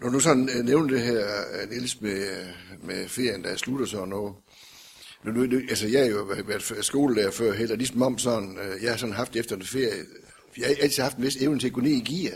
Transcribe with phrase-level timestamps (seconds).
[0.00, 1.26] Når du sådan øh, nævner det her,
[1.62, 4.34] øh, Niels, med, øh, med ferien, der slutter sådan noget.
[5.24, 8.96] Nu, nu, altså, jeg har jo været skolelærer før heller, ligesom om sådan, jeg har
[8.96, 10.04] sådan haft efter en ferie,
[10.58, 12.34] jeg har altid haft en vis evne til at gå ned i gear.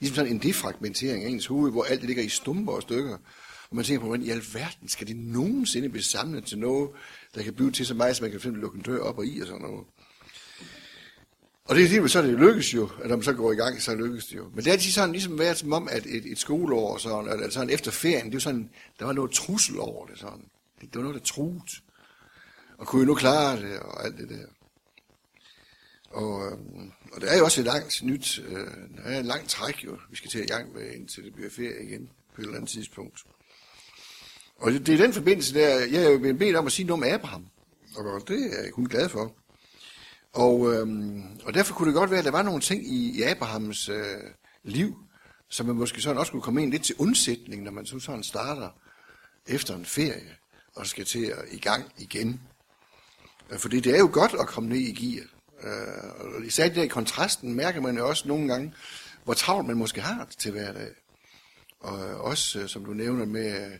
[0.00, 3.16] Ligesom sådan en defragmentering af ens hoved, hvor alt det ligger i stumper og stykker.
[3.70, 6.90] Og man tænker på, hvordan i alverden skal det nogensinde blive samlet til noget,
[7.34, 9.26] der kan blive til så meget, at man kan finde lukke en dør op og
[9.26, 9.84] i og sådan noget.
[11.64, 13.82] Og det er lige så det lykkes jo, at når man så går i gang,
[13.82, 14.48] så lykkes det jo.
[14.48, 17.50] Men det er altid sådan ligesom været som om, at et, et skoleår, sådan, eller
[17.50, 20.44] sådan efter ferien, det var sådan, der var noget trussel over det sådan.
[20.80, 21.82] Det, det var noget, der truet.
[22.78, 24.46] Og kunne jo nu klare det, og alt det der.
[26.10, 28.66] Og, øhm, og det er jo også et langt nyt, øh,
[28.96, 31.50] der er en lang træk jo, vi skal til i gang med, indtil det bliver
[31.50, 33.24] ferie igen på et eller andet tidspunkt.
[34.56, 36.86] Og det, det er den forbindelse der, jeg er jo blevet bedt om at sige
[36.86, 37.46] noget om Abraham.
[37.96, 39.34] Og det er jeg kun glad for.
[40.32, 43.22] Og, øhm, og derfor kunne det godt være, at der var nogle ting i, i
[43.22, 44.20] Abrahams øh,
[44.62, 44.96] liv,
[45.48, 48.22] som man måske sådan også kunne komme ind lidt til undsætning, når man så sådan
[48.22, 48.68] starter
[49.46, 50.36] efter en ferie
[50.74, 52.40] og skal til at i gang igen.
[53.50, 55.24] Øh, fordi det er jo godt at komme ned i gear.
[55.62, 58.74] Øh, og især der i kontrasten mærker man jo også nogle gange,
[59.24, 60.90] hvor travlt man måske har til hverdag.
[61.80, 63.78] Og øh, også, øh, som du nævner med,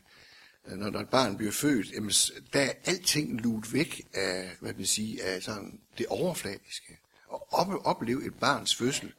[0.66, 2.10] når, når et barn bliver født, jamen,
[2.52, 6.98] der er alting luet væk af, hvad man sige, af sådan det overfladiske.
[7.28, 9.12] Og op, opleve et barns fødsel,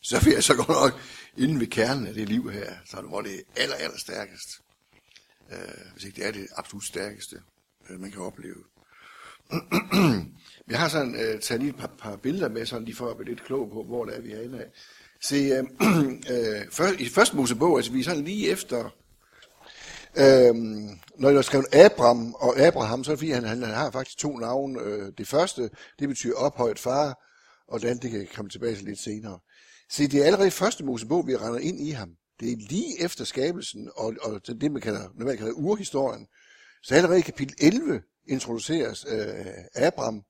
[0.00, 1.00] så vil jeg så godt nok
[1.36, 4.48] inden ved kernen af det liv her, så hvor det er aller, aller stærkest.
[5.50, 7.36] Uh, hvis ikke det er det absolut stærkeste,
[7.90, 8.64] uh, man kan opleve.
[10.68, 13.16] Vi har sådan uh, taget lige et par, par billeder med, sådan lige for at
[13.16, 14.66] blive lidt klog på, hvor det er, vi er inde af.
[15.20, 16.12] Se, uh, uh,
[16.78, 18.90] først, i første Mosebog, altså vi er sådan lige efter
[20.16, 23.90] Øhm, når jeg skrev Abraham og Abraham, så er det fordi, han, han, han har
[23.90, 24.80] faktisk to navne.
[24.80, 27.24] Øh, det første, det betyder ophøjet far,
[27.68, 29.38] og det andet, det kan komme tilbage til lidt senere.
[29.90, 32.10] Se, det er allerede første Mosebog, vi render ind i ham.
[32.40, 36.26] Det er lige efter skabelsen, og, og det, man kalder, man kalder urhistorien.
[36.82, 40.22] Så allerede i kapitel 11 introduceres øh, Abraham,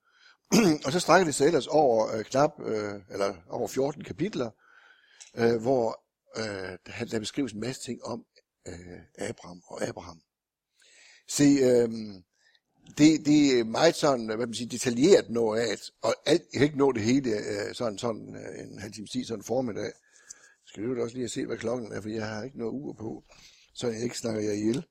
[0.85, 4.51] og så strækker det sig ellers over øh, knap, øh, eller over 14 kapitler,
[5.36, 6.05] øh, hvor
[6.36, 8.25] øh, der beskrives en masse ting om
[8.67, 10.20] øh, Abraham og Abraham.
[11.29, 11.89] Se, øh,
[12.98, 16.63] det, det er meget sådan, hvad man siger, detaljeret noget af, og alt, jeg kan
[16.63, 19.85] ikke nå det hele øh, sådan, sådan øh, en halv time tid, sådan en formiddag.
[19.85, 19.92] Jeg
[20.67, 22.92] skal jo også lige at se, hvad klokken er, for jeg har ikke noget ur
[22.92, 23.24] på,
[23.74, 24.86] så jeg ikke snakker jer ihjel.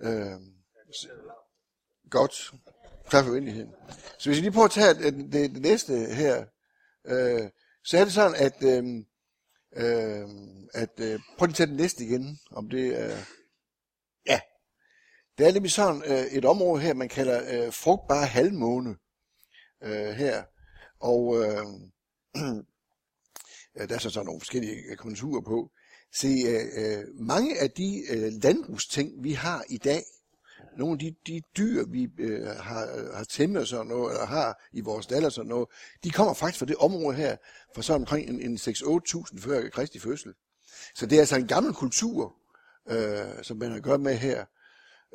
[0.00, 0.40] Øh,
[2.10, 2.52] godt.
[3.10, 3.70] Tak for venligheden.
[4.18, 6.44] Så hvis vi lige prøver at tage det, det, det næste her,
[7.06, 7.50] øh,
[7.84, 9.04] så er det sådan, at øh,
[9.76, 10.28] Øh,
[10.74, 13.16] at, øh, prøv lige at tage den næste igen, om det er...
[13.16, 13.24] Øh,
[14.26, 14.40] ja.
[15.38, 18.96] Det er nemlig sådan øh, et område her, man kalder øh, frugtbare halvmåne
[19.82, 20.44] øh, her.
[21.00, 21.64] Og øh,
[23.88, 25.70] der er så sådan nogle forskellige øh, konturer på.
[26.14, 30.02] Se, øh, øh, mange af de øh, landbrugsting, vi har i dag,
[30.80, 34.62] nogle af de, de dyr, vi øh, har, øh, har tæmmet sådan noget, eller har
[34.72, 35.68] i vores daller sådan noget,
[36.04, 37.36] de kommer faktisk fra det område her,
[37.74, 40.32] fra så omkring en, en 6-8.000 før Kristi fødsel.
[40.94, 42.34] Så det er altså en gammel kultur,
[42.90, 44.44] øh, som man har gjort med her.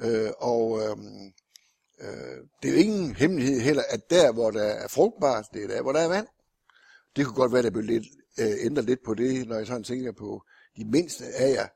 [0.02, 0.98] Øh, og øh,
[2.02, 5.68] øh, det er jo ingen hemmelighed heller, at der, hvor der er frugtbart, det er
[5.68, 6.28] der, hvor der er vand.
[7.16, 8.06] Det kunne godt være, at der blev lidt,
[8.40, 10.42] øh, ændret lidt på det, når jeg sådan tænker på
[10.78, 11.68] de mindste af jer,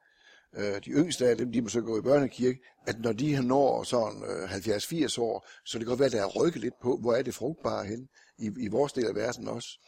[0.58, 3.84] øh, de yngste af dem, de må så gå i børnekirke, at når de når
[3.84, 6.98] sådan øh, 70-80 år, så det kan godt være, at der er rykket lidt på,
[6.98, 9.80] hvor er det frugtbare hen i, i vores del af verden også.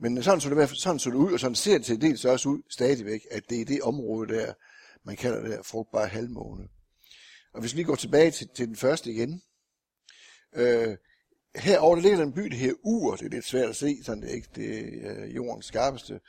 [0.00, 2.48] Men sådan så det, sådan så det ud, og sådan ser det til dels også
[2.48, 4.52] ud stadigvæk, at det er det område der,
[5.04, 6.68] man kalder det her frugtbare halvmåne.
[7.54, 9.42] Og hvis vi lige går tilbage til, til den første igen,
[10.54, 10.96] øh,
[11.56, 14.04] herovre der ligger der en by, der hedder Ur, det er lidt svært at se,
[14.04, 16.20] sådan det er ikke det er øh, jordens skarpeste,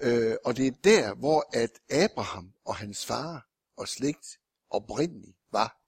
[0.00, 4.26] Øh, og det er der, hvor at Abraham og hans far og slægt
[4.70, 5.78] oprindeligt var.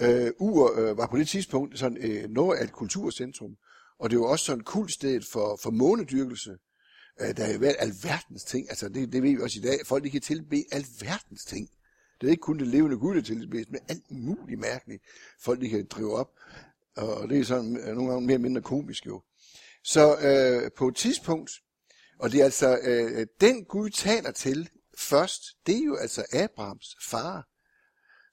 [0.00, 3.56] Øh, Ur øh, var på det tidspunkt sådan, øh, noget af et kulturcentrum,
[3.98, 6.58] og det var også sådan et kult sted for, for månedyrkelse.
[7.20, 9.78] Øh, der er jo været alverdens ting, altså det, det ved vi også i dag,
[9.86, 11.68] folk de kan tilbe alverdens ting.
[12.20, 15.02] Det er ikke kun det levende Gud, der tilbedes, men alt muligt mærkeligt,
[15.40, 16.30] folk de kan drive op.
[16.96, 19.22] Og det er sådan øh, nogle gange mere eller mindre komisk jo.
[19.84, 21.50] Så øh, på et tidspunkt,
[22.18, 26.96] og det er altså, øh, den Gud taler til først, det er jo altså Abrahams
[27.02, 27.48] far,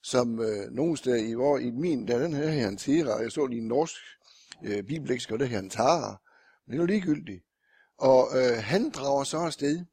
[0.04, 3.32] som øh, nogle steder i, år, i min, der den her her han Tera, jeg
[3.32, 3.96] så lige en norsk
[4.64, 6.22] øh, bibeleksikon, der her han Tara,
[6.66, 7.44] men det er jo ligegyldigt.
[7.98, 9.86] Og øh, han drager så afsted.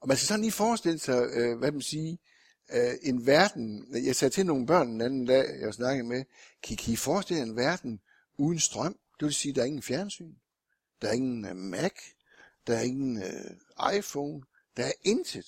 [0.00, 2.16] Og man skal sådan lige forestille sig, øh, hvad man siger,
[2.72, 6.24] øh, en verden, jeg sagde til nogle børn den anden dag, jeg snakkede med,
[6.62, 8.00] kan, kan I forestille en verden
[8.38, 8.96] uden strøm?
[9.20, 10.34] Det vil sige, at der er ingen fjernsyn,
[11.02, 11.92] der er ingen øh, Mac,
[12.68, 14.42] der er ingen øh, iPhone,
[14.76, 15.46] der er intet.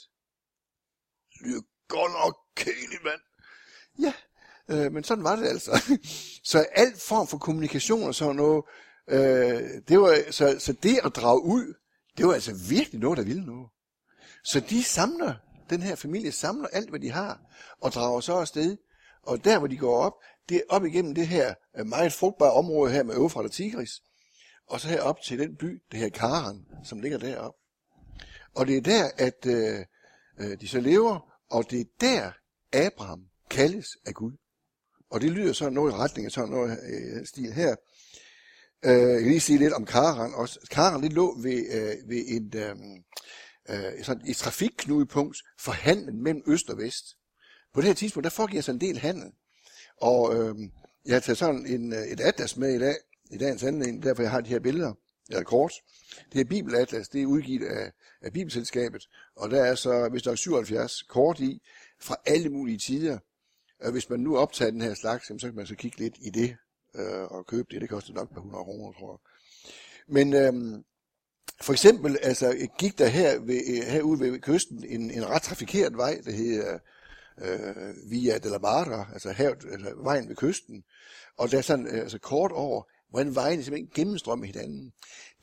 [1.32, 3.20] Det lyder godt nok kedeligt, mand.
[3.98, 4.12] Ja,
[4.68, 5.98] øh, men sådan var det altså.
[6.50, 8.64] så alt form for kommunikation og sådan noget,
[9.08, 11.74] øh, det var, så, så det at drage ud,
[12.16, 13.68] det var altså virkelig noget, der ville noget.
[14.44, 15.34] Så de samler,
[15.70, 17.40] den her familie samler alt, hvad de har,
[17.80, 18.76] og drager så afsted.
[19.22, 20.14] Og der, hvor de går op,
[20.48, 24.02] det er op igennem det her øh, meget frugtbare område her med Øvfrat og Tigris,
[24.70, 27.54] og så her op til den by, det her Karan, som ligger derop.
[28.54, 29.84] Og det er der, at øh,
[30.40, 32.32] øh, de så lever, og det er der,
[32.72, 34.32] Abraham kaldes af Gud.
[35.10, 37.76] Og det lyder sådan noget i retning af sådan noget øh, stil her.
[38.84, 40.60] Øh, jeg kan lige sige lidt om Karan også.
[40.70, 42.76] Karan det lå ved, øh, ved et, øh,
[43.68, 47.04] øh, sådan et trafikknudepunkt for handlen mellem øst og vest.
[47.74, 49.32] På det her tidspunkt, der foregiver sig en del handel.
[49.96, 50.54] Og øh,
[51.06, 52.96] jeg har taget sådan en, øh, et atlas med i dag,
[53.30, 54.92] i dagens anledning, derfor jeg har de her billeder,
[55.28, 55.72] eller kort.
[56.32, 57.92] Det er Bibelatlas, det er udgivet af,
[58.22, 61.62] af Bibelselskabet, og der er så, hvis der er 77 kort i,
[62.00, 63.18] fra alle mulige tider.
[63.80, 66.30] Og hvis man nu optager den her slags, så kan man så kigge lidt i
[66.30, 66.56] det,
[66.94, 67.80] øh, og købe det.
[67.80, 69.18] Det koster nok et par hundrede kroner, tror jeg.
[70.08, 70.82] Men øh,
[71.62, 76.20] for eksempel altså, gik der her ved, herude ved kysten en, en ret trafikeret vej,
[76.24, 76.78] der hedder
[77.38, 80.84] øh, Via de la Mara, altså, havet, altså vejen ved kysten.
[81.38, 84.92] Og der er sådan øh, altså kort over, hvordan vejene simpelthen gennemstrømmer hinanden.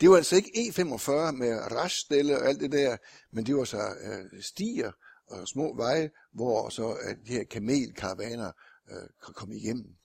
[0.01, 2.97] Det var altså ikke E45 med raststelle og alt det der,
[3.31, 4.91] men det var så øh, stier
[5.27, 8.51] og små veje, hvor så at de her kamelkaravaner
[8.89, 9.95] øh, kan komme igennem.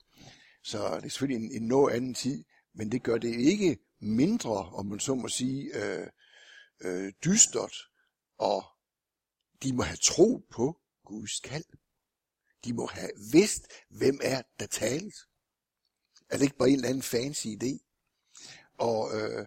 [0.63, 2.43] Så det er selvfølgelig en, en noget anden tid,
[2.73, 6.07] men det gør det ikke mindre, om man så må sige, øh,
[6.81, 7.75] øh, dystert,
[8.37, 8.63] og
[9.63, 11.65] de må have tro på Guds kald.
[12.65, 15.15] De må have vidst, hvem er der tales.
[16.33, 17.77] Er det ikke bare en eller anden fancy idé?
[18.77, 19.45] Og øh,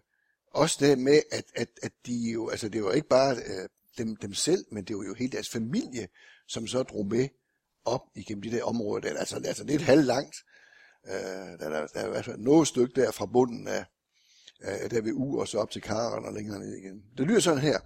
[0.50, 3.68] også det med, at, at, at de jo, altså det var ikke bare øh,
[3.98, 6.08] dem, dem selv, men det var jo hele deres familie,
[6.48, 7.28] som så drog med
[7.84, 9.00] op igennem de der områder.
[9.00, 9.18] Der.
[9.18, 10.36] Altså, altså det er et halvt langt.
[11.06, 13.84] Øh, der, der, der er altså noget stykke der fra bunden af,
[14.60, 17.02] af der ved U og så op til Karen og længere ned igen.
[17.18, 17.80] Det lyder sådan her.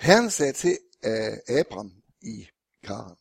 [0.00, 1.92] Herren sagde til øh, Abram
[2.22, 2.48] i
[2.82, 3.16] Karen,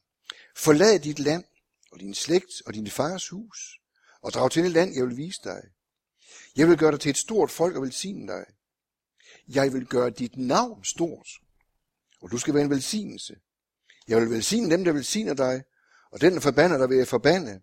[0.55, 1.43] forlad dit land
[1.91, 3.79] og din slægt og din fars hus,
[4.23, 5.61] og drag til det land, jeg vil vise dig.
[6.55, 8.45] Jeg vil gøre dig til et stort folk og velsigne dig.
[9.47, 11.27] Jeg vil gøre dit navn stort,
[12.21, 13.35] og du skal være en velsignelse.
[14.07, 15.63] Jeg vil velsigne dem, der velsigner dig,
[16.11, 17.61] og den, der forbander dig, vil jeg forbande.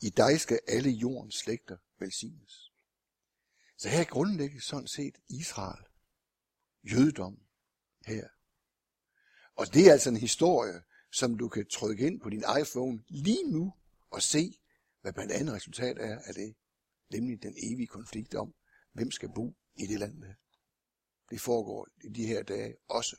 [0.00, 2.72] I dig skal alle jordens slægter velsignes.
[3.78, 5.84] Så her grundlægges sådan set Israel,
[6.92, 7.38] jødedom
[8.06, 8.28] her.
[9.56, 10.82] Og det er altså en historie,
[11.12, 13.74] som du kan trykke ind på din iPhone lige nu
[14.10, 14.58] og se,
[15.06, 16.54] hvad blandt andet resultat er af det.
[17.12, 18.54] Nemlig den evige konflikt om,
[18.92, 20.22] hvem skal bo i det land.
[21.30, 23.16] Det foregår i de her dage også.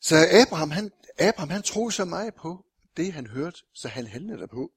[0.00, 2.66] Så Abraham, han, Abraham, han troede så meget på
[2.96, 4.72] det, han hørte, så han handlede derpå.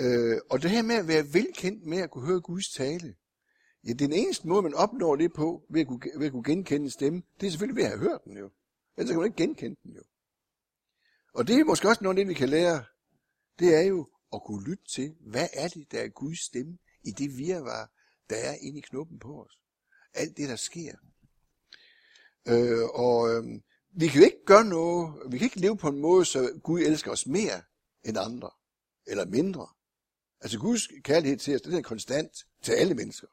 [0.00, 3.16] Øh, og det her med at være velkendt med at kunne høre Guds tale,
[3.84, 6.84] ja, den eneste måde, man opnår det på, ved at kunne, ved at kunne genkende
[6.84, 8.50] en stemme, det er selvfølgelig ved at have hørt den jo.
[8.96, 10.02] Ellers kan man ikke genkende den jo.
[11.34, 12.84] Og det er måske også noget af det, vi kan lære.
[13.58, 17.10] Det er jo at kunne lytte til, hvad er det, der er Guds stemme i
[17.10, 17.92] det virvar,
[18.30, 19.58] der er inde i knuppen på os.
[20.14, 20.94] Alt det, der sker.
[22.48, 23.60] Øh, og øh,
[23.90, 26.80] vi kan jo ikke gøre noget, vi kan ikke leve på en måde, så Gud
[26.80, 27.62] elsker os mere
[28.04, 28.50] end andre,
[29.06, 29.66] eller mindre.
[30.40, 33.26] Altså Guds kærlighed til os, den er konstant til alle mennesker.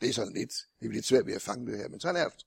[0.00, 2.22] Det er sådan lidt, det er lidt svært ved at fange det her, men sådan
[2.22, 2.46] er det.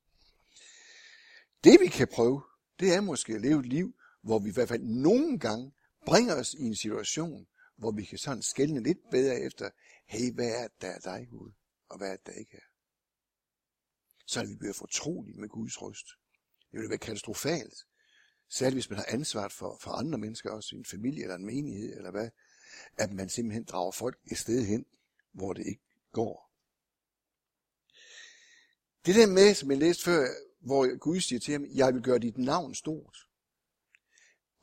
[1.63, 2.43] Det vi kan prøve,
[2.79, 5.71] det er måske at leve et liv, hvor vi i hvert fald nogle gange
[6.05, 9.69] bringer os i en situation, hvor vi kan sådan skælne lidt bedre efter,
[10.05, 11.51] hey, hvad er der er dig, Gud,
[11.89, 12.67] og hvad er der ikke er.
[14.25, 16.07] Så er vi bliver fortrolige med Guds røst.
[16.71, 17.73] Det vil være katastrofalt.
[18.49, 21.97] Særligt hvis man har ansvaret for, for andre mennesker, også en familie eller en menighed,
[21.97, 22.29] eller hvad,
[22.97, 24.85] at man simpelthen drager folk et sted hen,
[25.31, 26.51] hvor det ikke går.
[29.05, 30.27] Det der med, som jeg læste før,
[30.59, 33.17] hvor Gud siger til ham, jeg vil gøre dit navn stort.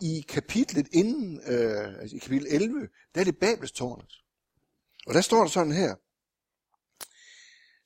[0.00, 4.12] I kapitlet inden, øh, altså i kapitel 11, der er det Babelstårnet.
[5.06, 5.94] Og der står der sådan her.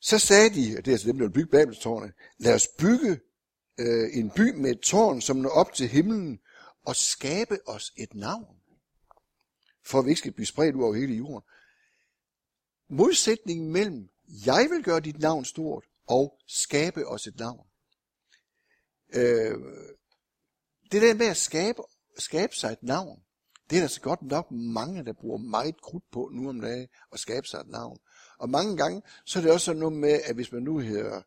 [0.00, 3.20] Så sagde de, det er altså dem, der vil bygge Babelstårnet, lad os bygge
[3.78, 6.40] øh, en by med et tårn, som når op til himlen,
[6.84, 8.60] og skabe os et navn,
[9.86, 11.48] for at vi ikke skal blive spredt ud over hele jorden.
[12.90, 14.08] Modsætningen mellem,
[14.46, 17.66] jeg vil gøre dit navn stort, og skabe os et navn.
[19.14, 19.58] Øh,
[20.92, 21.82] det der med at skabe,
[22.18, 23.20] skabe sig et navn,
[23.70, 26.88] det er der så godt nok mange, der bruger meget krudt på nu om dagen,
[27.12, 27.98] at skabe sig et navn.
[28.38, 31.22] Og mange gange, så er det også sådan noget med, at hvis man nu hedder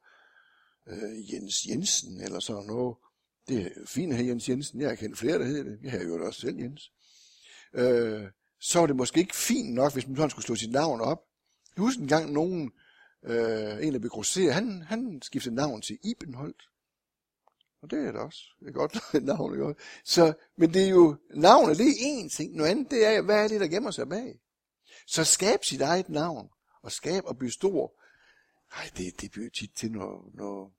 [0.88, 2.96] øh, Jens Jensen eller sådan noget,
[3.48, 4.82] Det er fint her Jens Jensen.
[4.82, 5.80] Jeg har kendt flere, der hedder det.
[5.84, 6.92] Jeg har jo også selv Jens.
[7.74, 8.28] Øh,
[8.60, 11.20] så er det måske ikke fint nok, hvis man sådan skulle slå sit navn op.
[11.76, 12.72] Jeg husker en gang nogen,
[13.24, 16.62] øh, en af begrosserer, han, han skiftede navn til Ibenholt.
[17.82, 19.54] Og det er da også et godt navn.
[19.54, 19.82] Ikke?
[20.04, 22.56] Så, men det er jo, navnet det er én ting.
[22.56, 24.40] Noget andet det er, hvad er det, der gemmer sig bag?
[25.08, 26.50] Så skab sit eget navn.
[26.82, 28.04] Og skab og blive stor.
[28.76, 30.72] Nej, det, det bliver tit til noget, noget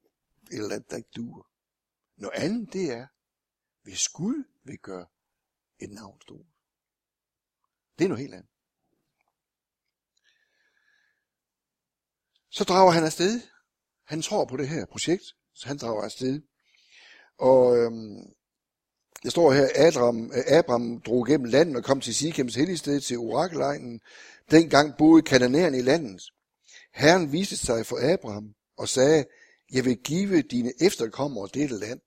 [0.51, 1.43] et eller andet, der ikke duer.
[2.17, 3.07] Noget andet det er,
[3.83, 5.07] hvis Gud vil gøre
[5.79, 6.47] et navn stort.
[7.99, 8.51] Det er noget helt andet.
[12.51, 13.41] Så drager han afsted.
[14.05, 16.43] Han tror på det her projekt, så han drager afsted.
[17.39, 18.19] Og øhm,
[19.25, 23.19] jeg står her, Abraham, øh, Abraham drog gennem landet og kom til Sikems helligsted til
[23.19, 24.01] orakelegnen.
[24.51, 26.23] Dengang boede kananæerne i landet.
[26.95, 29.25] Herren viste sig for Abraham og sagde,
[29.73, 32.01] jeg vil give dine efterkommere dette land.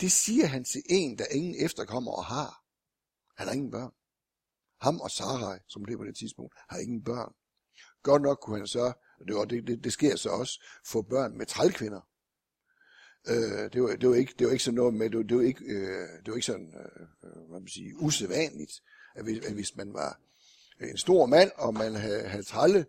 [0.00, 2.64] Det siger han til en, der ingen efterkommere har.
[3.36, 3.92] Han har ingen børn.
[4.80, 7.32] Ham og Sarai, som blev på det tidspunkt, har ingen børn.
[8.02, 11.38] Godt nok kunne han så, og det, det, det, det sker så også, få børn
[11.38, 12.00] med trælkvinder.
[13.28, 15.36] Øh, det, var, det, var ikke, det var ikke sådan noget med, det var, det
[15.36, 18.72] var ikke, øh, det var ikke sådan, øh, øh hvad man sige, usædvanligt,
[19.14, 20.20] at hvis, at hvis man var
[20.80, 22.86] en stor mand, og man havde, havde tralle,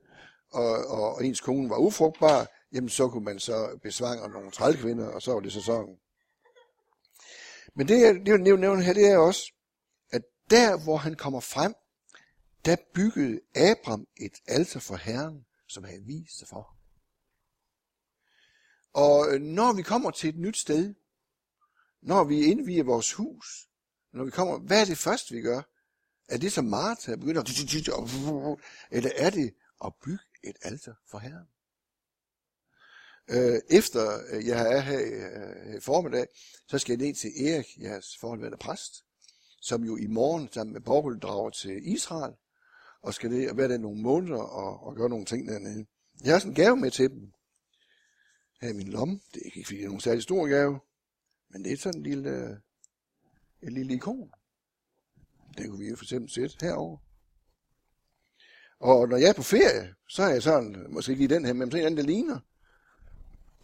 [0.52, 5.08] og, og, og ens kone var ufrugtbar, jamen så kunne man så besvange nogle trælkvinder,
[5.08, 5.96] og så var det sæsonen.
[7.76, 9.54] Men det, jeg, det jeg nævne her, det er også,
[10.12, 11.74] at der, hvor han kommer frem,
[12.66, 16.81] der byggede Abram et alter for Herren, som havde vist sig for.
[18.94, 20.94] Og øh, når vi kommer til et nyt sted,
[22.02, 23.70] når vi indviger vores hus,
[24.14, 25.62] når vi kommer, hvad er det første, vi gør?
[26.30, 28.60] Er det som Martha begynder at...
[28.92, 29.54] Eller er det
[29.86, 31.48] at bygge et alter for Herren?
[33.30, 36.28] Øh, efter øh, jeg er øh, her i formiddag,
[36.68, 39.06] så skal jeg ned til Erik, jeres forholdværende præst,
[39.62, 42.34] som jo i morgen sammen med Borgel drager til Israel,
[43.02, 45.86] og skal det være der nogle måneder og, og gøre nogle ting dernede.
[46.24, 47.34] Jeg har sådan en gave med til dem.
[48.62, 49.20] Her i min lomme.
[49.34, 50.80] Det er ikke fordi det er nogen særlig stor gave,
[51.50, 52.58] men det er sådan en lille, øh,
[53.62, 54.32] en lille ikon.
[55.58, 56.98] Det kunne vi jo for eksempel sætte herover.
[58.80, 61.54] Og når jeg er på ferie, så er jeg sådan, måske ikke lige den her,
[61.54, 62.40] men sådan en anden, der ligner.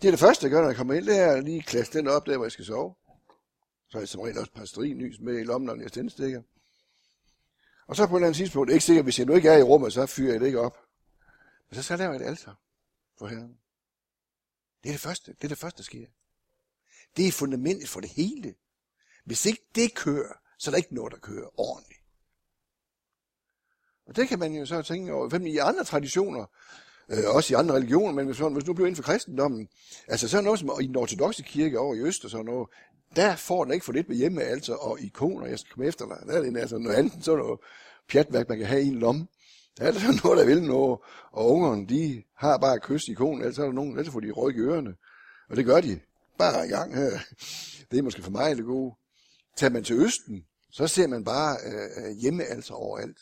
[0.02, 1.94] Det er det første, jeg gør, når jeg kommer ind, det er at lige klasse
[1.94, 2.96] den op der, hvor jeg skal sove.
[3.90, 6.42] Så har jeg som regel også et par nys med i lommen, når jeg tændstikker.
[7.88, 9.50] Og så på et eller andet tidspunkt, det er ikke sikkert, hvis jeg nu ikke
[9.50, 10.78] er i rummet, så fyrer jeg det ikke op.
[11.70, 12.54] Men så skal jeg lave et alter
[13.18, 13.58] for Herren.
[14.84, 16.06] Det er det første, det er det første, der sker.
[17.18, 18.56] Det er fundamentet for det hele.
[19.26, 22.02] Hvis ikke det kører, så er der ikke noget, der kører ordentligt.
[24.06, 25.30] Og det kan man jo så tænke over.
[25.30, 26.46] Hvem i andre traditioner,
[27.10, 29.70] øh, også i andre religioner, men hvis, hvis nu bliver inden for kristendommen,
[30.08, 32.70] altså så er noget som i den ortodoxe kirke over i Øst og sådan noget,
[33.16, 36.06] der får den ikke for lidt med hjemme, altså, og ikoner, jeg skal komme efter
[36.06, 37.60] dig, der er det altså noget andet, sådan noget
[38.08, 39.28] pjatværk, man kan have i en lomme.
[39.78, 41.00] Der er der sådan altså noget, der vil noget,
[41.32, 44.32] og ungerne, de har bare kyst i konen, ellers er der nogen, ellers får de
[44.32, 44.96] ryk i ørerne.
[45.50, 46.00] Og det gør de.
[46.38, 47.20] Bare i gang her.
[47.92, 48.96] Det er måske for mig det gode.
[49.58, 53.20] Tager man til Østen, så ser man bare øh, øh, hjemme altså overalt.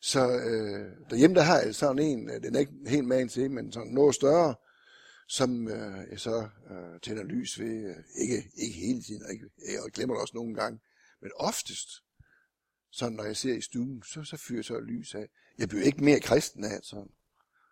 [0.00, 3.50] Så øh, derhjemme, der har jeg sådan en, øh, den er ikke helt magen til,
[3.50, 4.54] men sådan noget større,
[5.28, 9.46] som øh, jeg så øh, tænder lys ved, øh, ikke, ikke hele tiden, og ikke,
[9.58, 10.80] jeg glemmer det også nogle gange,
[11.22, 11.88] men oftest,
[12.92, 15.28] sådan når jeg ser i stuen, så, så fyrer jeg så lys af.
[15.60, 17.10] Jeg bliver ikke mere kristen af sådan.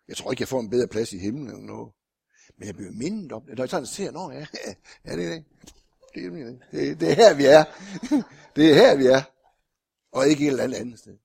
[0.07, 1.93] Jeg tror ikke, jeg får en bedre plads i himlen eller noget.
[2.57, 3.57] Men jeg bliver mindet om det.
[3.57, 4.45] Når jeg sådan ser, nå ja,
[5.05, 5.45] ja det er det.
[6.15, 6.29] Det er,
[6.71, 7.63] det, det er her, vi er.
[8.55, 9.21] Det er her, vi er.
[10.11, 11.17] Og ikke et eller andet sted.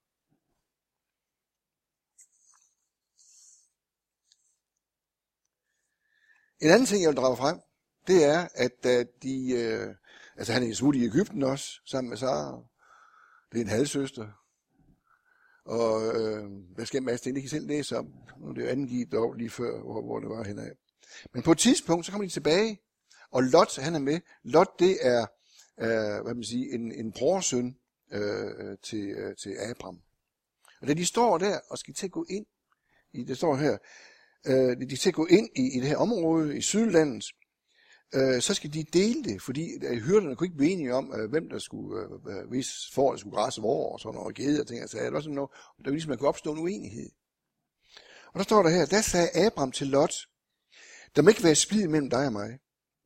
[6.61, 7.61] En anden ting, jeg vil drage frem,
[8.06, 9.94] det er, at da de, Øh,
[10.37, 12.62] altså han er i i Ægypten også, sammen med Sara.
[13.52, 14.44] Det er en halvsøster.
[15.64, 16.44] Og øh,
[16.75, 18.12] hvad skal Mads, det kan I selv læse om.
[18.40, 20.71] Nu er det jo angivet dog lige før, hvor, hvor det var henad.
[21.33, 22.80] Men på et tidspunkt, så kommer de tilbage,
[23.30, 24.21] og Lot, han er med.
[24.42, 25.26] Lot, det er,
[25.80, 27.76] øh, hvad man siger, en, en brorsøn
[28.12, 30.00] øh, til, øh, til Abraham.
[30.80, 32.47] Og da de står der og skal til at gå ind,
[33.12, 33.78] i, det står her,
[34.47, 37.25] øh, de skal gå ind i, i det her område, i Sydlandet,
[38.14, 41.30] øh, så skal de dele det, fordi øh, hyrderne kunne ikke blive enige om, øh,
[41.30, 44.61] hvem der skulle, øh, øh hvis for der skulle græsse hvor, og sådan noget, gede
[44.61, 45.50] og ting, altså, det var sådan noget,
[45.84, 47.11] der ligesom, man kunne opstå en uenighed.
[48.26, 50.14] Og der står der her, der sagde Abraham til Lot,
[51.16, 52.58] der må ikke være splid mellem dig og mig,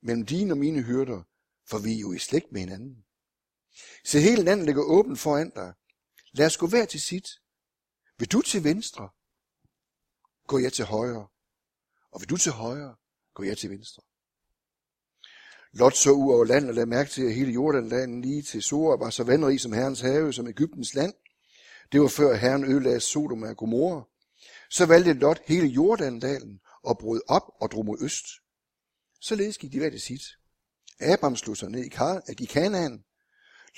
[0.02, 1.22] mellem dine og mine hyrder,
[1.70, 3.04] for vi er jo i slægt med hinanden.
[4.04, 5.74] Se, hele landet ligger åbent foran dig.
[6.32, 7.28] Lad os gå hver til sit.
[8.18, 9.08] Vil du til venstre,
[10.46, 11.28] går jeg til højre.
[12.10, 12.96] Og vil du til højre,
[13.34, 14.02] går jeg til venstre.
[15.72, 18.96] Lot så ud over landet og lagde mærke til, at hele Jordanlandet lige til Sora
[18.96, 21.14] var så vandrig som Herrens have, som Ægyptens land.
[21.92, 24.02] Det var før Herren ødelagde Sodom og Gomorra.
[24.70, 28.26] Så valgte Lot hele Jordandalen og brød op og drog mod øst.
[29.20, 30.22] Således gik de hver det sit.
[31.00, 33.04] Abraham slog sig ned i, Kar- i Kanaan.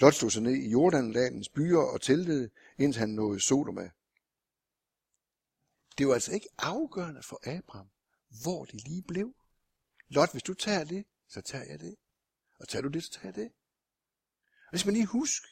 [0.01, 3.91] Lot slog sig ned i Jordanlandens byer og teltede, indtil han nåede Sodoma.
[5.99, 7.87] Det var altså ikke afgørende for Abraham,
[8.43, 9.35] hvor de lige blev.
[10.09, 11.95] Lot, hvis du tager det, så tager jeg det.
[12.61, 13.51] Og tager du det, så tager jeg det.
[14.65, 15.49] Og hvis man lige husker,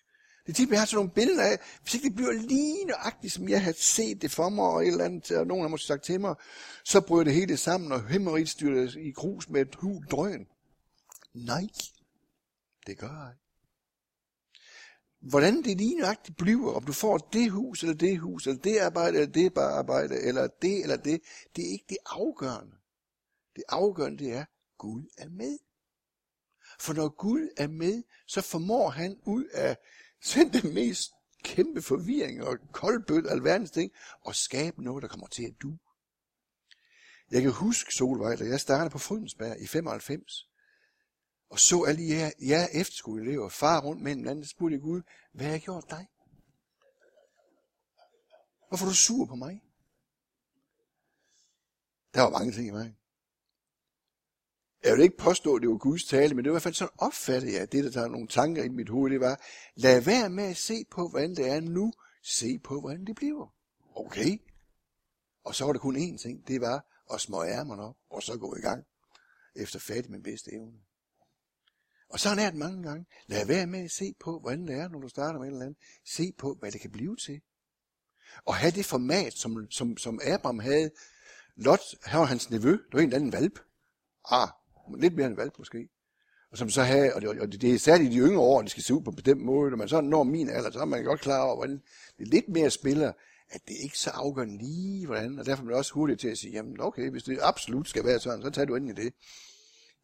[0.47, 3.33] det er tit, jeg har sådan nogle billeder af, hvis ikke det bliver lige nøjagtigt,
[3.33, 5.87] som jeg har set det for mig, og et eller andet, og nogen har måske
[5.87, 6.35] sagt til mig,
[6.85, 10.47] så bryder det hele sammen, og himmeriget styrer i grus med et hul drøn.
[11.35, 11.69] Nej,
[12.87, 13.35] det gør jeg
[15.21, 18.79] Hvordan det lige nøjagtigt bliver, om du får det hus, eller det hus, eller det
[18.79, 21.21] arbejde, eller det bare arbejde, eller det, eller det,
[21.57, 22.77] det er ikke det afgørende.
[23.57, 24.45] Det afgørende, det er,
[24.79, 25.59] Gud er med.
[26.81, 29.77] For når Gud er med, så formår han ud af
[30.23, 31.13] selv den mest
[31.45, 35.77] kæmpe forvirring og koldbødt alverdens ting, og skabe noget, der kommer til at du.
[37.31, 40.49] Jeg kan huske, Solvej, da jeg startede på Frydensberg i 95,
[41.51, 45.47] og så alle jer, jer efterskoleelever far rundt med en anden, spurgte jeg Gud, hvad
[45.47, 46.09] har jeg gjort dig?
[48.69, 49.63] Hvorfor er du sur på mig?
[52.15, 52.98] Der var mange ting i mig.
[54.85, 56.75] Jeg vil ikke påstå, at det var Guds tale, men det var i hvert fald
[56.75, 59.41] sådan opfattet jeg, at det, der tager nogle tanker i mit hoved, det var,
[59.75, 61.93] lad være med at se på, hvordan det er nu,
[62.23, 63.55] se på, hvordan det bliver.
[63.95, 64.39] Okay.
[65.45, 68.39] Og så var det kun én ting, det var at små ærmerne op, og så
[68.39, 68.85] gå i gang,
[69.57, 70.79] efter fat med bedste evne.
[72.11, 73.07] Og sådan er det mange gange.
[73.27, 75.65] Lad være med at se på, hvordan det er, når du starter med et eller
[75.65, 75.79] andet.
[76.05, 77.41] Se på, hvad det kan blive til.
[78.45, 80.91] Og have det format, som, som, som Abraham havde.
[81.57, 83.59] Lot, her var hans nevø, det var en eller anden valp.
[84.31, 84.49] Ah,
[84.99, 85.89] lidt mere end valp måske.
[86.51, 88.63] Og som så havde, og det, og det, det er særligt i de yngre år,
[88.63, 89.71] det skal se ud på en bestemt måde.
[89.71, 91.83] Når man så når min alder, så er man godt klar over, hvordan
[92.19, 93.13] det er lidt mere spiller,
[93.51, 96.39] at det ikke så afgørende lige, hvordan, og derfor er man også hurtigt til at
[96.39, 99.15] sige, jamen okay, hvis det absolut skal være sådan, så tager du ind i det.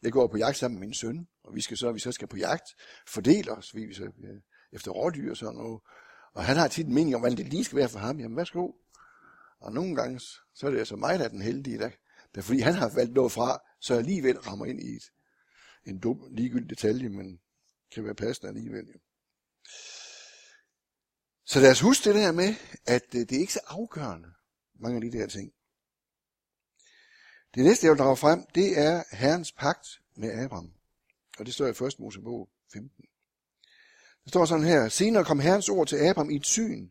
[0.03, 2.29] Jeg går på jagt sammen med min søn, og vi skal så, vi så skal
[2.29, 2.69] på jagt,
[3.09, 4.29] fordele os, vi så, ja,
[4.73, 5.81] efter rådyr og sådan noget.
[6.35, 8.21] Og han har tit en mening om, hvordan det lige skal være for ham.
[8.21, 8.71] Jamen, værsgo.
[9.61, 10.21] Og nogle gange,
[10.55, 11.91] så er det altså mig, der er den heldige, der,
[12.35, 15.05] der fordi han har valgt noget fra, så alligevel rammer ind i et,
[15.87, 17.41] en dum, ligegyldig detalje, men
[17.95, 18.87] kan være passende alligevel.
[18.87, 18.99] Jo.
[21.47, 22.55] Så lad os huske det der med,
[22.87, 24.29] at øh, det er ikke så afgørende,
[24.75, 25.53] mange af de der ting.
[27.55, 30.73] Det næste, jeg vil drage frem, det er Herrens pagt med Abraham.
[31.39, 31.99] Og det står i 1.
[31.99, 33.05] Mosebog 15.
[34.25, 36.91] Der står sådan her, senere kom Herrens ord til Abraham i et syn.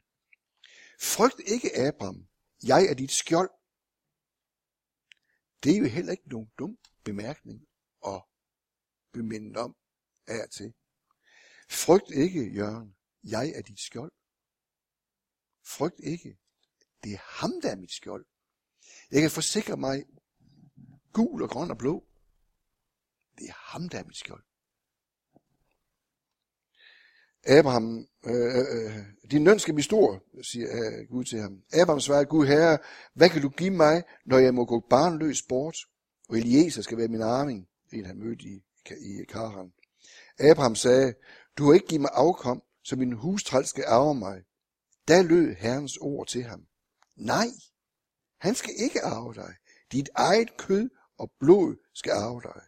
[1.01, 2.27] Frygt ikke, Abraham,
[2.63, 3.49] jeg er dit skjold.
[5.63, 7.67] Det er jo heller ikke nogen dum bemærkning
[8.07, 8.23] at
[9.11, 9.75] beminde om
[10.27, 10.73] af til.
[11.69, 14.11] Frygt ikke, Jørgen, jeg er dit skjold.
[15.65, 16.37] Frygt ikke.
[17.03, 18.25] Det er ham, der er mit skjold.
[19.11, 20.05] Jeg kan forsikre mig
[21.13, 22.07] gul og grøn og blå.
[23.37, 24.43] Det er ham, der er mit skjold.
[27.47, 31.61] Abraham, øh, øh, øh, din løn skal blive stor, siger øh, Gud til ham.
[31.73, 32.77] Abraham svarer, Gud herre,
[33.13, 35.77] hvad kan du give mig, når jeg må gå barnløs bort?
[36.29, 39.71] Og Eliezer skal være min arming, en han mødte i, i Karan.
[40.39, 41.13] Abraham sagde,
[41.57, 44.41] du har ikke givet mig afkom, så min hustræl skal arve mig.
[45.07, 46.61] Da lød Herrens ord til ham.
[47.17, 47.47] Nej,
[48.39, 49.53] han skal ikke arve dig.
[49.91, 52.61] Dit eget kød og blod skal arve dig.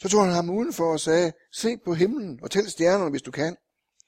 [0.00, 3.30] Så tog han ham udenfor og sagde, se på himlen og tæl stjernerne, hvis du
[3.30, 3.56] kan.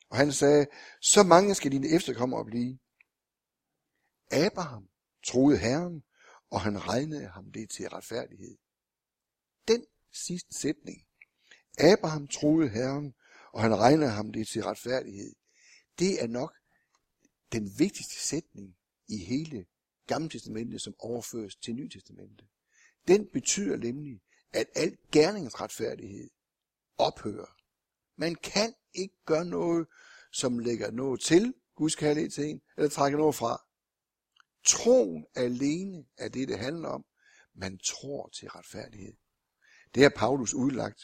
[0.08, 0.66] Og han sagde,
[1.00, 2.78] så mange skal dine efterkommere blive.
[4.30, 4.88] Abraham
[5.26, 6.02] troede Herren,
[6.50, 8.56] og han regnede ham det til retfærdighed.
[9.68, 11.06] Den sidste sætning.
[11.78, 13.14] Abraham troede Herren,
[13.52, 15.34] og han regnede ham det til retfærdighed.
[15.98, 16.54] Det er nok
[17.52, 18.76] den vigtigste sætning
[19.08, 19.66] i hele
[20.06, 22.48] Gamle Testamentet, som overføres til Nye Testamentet.
[23.08, 24.20] Den betyder nemlig,
[24.52, 26.30] at al gerningsretfærdighed
[26.98, 27.57] ophører.
[28.18, 29.86] Man kan ikke gøre noget,
[30.32, 33.62] som lægger noget til Guds kærlighed til en, eller trækker noget fra.
[34.66, 37.04] Troen alene er det, det handler om.
[37.54, 39.14] Man tror til retfærdighed.
[39.94, 41.00] Det har Paulus udlagt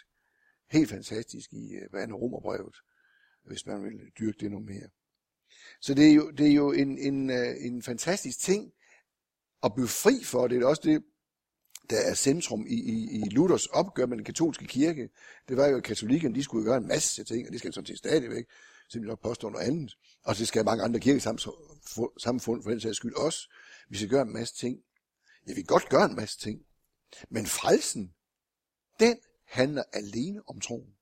[0.70, 2.76] helt fantastisk i øh, hvad andet romerbrevet,
[3.44, 4.88] hvis man vil dyrke det noget mere.
[5.80, 8.72] Så det er jo, det er jo en, en, øh, en fantastisk ting
[9.62, 10.48] at blive fri for.
[10.48, 11.04] Det er også det,
[11.90, 15.08] der er centrum i, i, i Luthers opgør med den katolske kirke.
[15.48, 17.86] Det var jo, at katolikkerne de skulle gøre en masse ting, og det skal sådan
[17.86, 18.44] set stadigvæk,
[18.88, 19.96] simpelthen nok påstå noget andet.
[20.24, 23.50] Og det skal mange andre kirkesamfund for den sags skyld også.
[23.88, 24.78] Vi skal gøre en masse ting.
[25.46, 26.60] Ja, vi kan godt gøre en masse ting.
[27.30, 28.14] Men frelsen,
[29.00, 30.94] den handler alene om troen.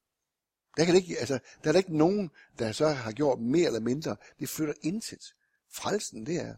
[0.76, 3.66] Der, kan det ikke, altså, der er der ikke nogen, der så har gjort mere
[3.66, 4.16] eller mindre.
[4.40, 5.34] Det flytter intet.
[5.70, 6.54] Frelsen, det er.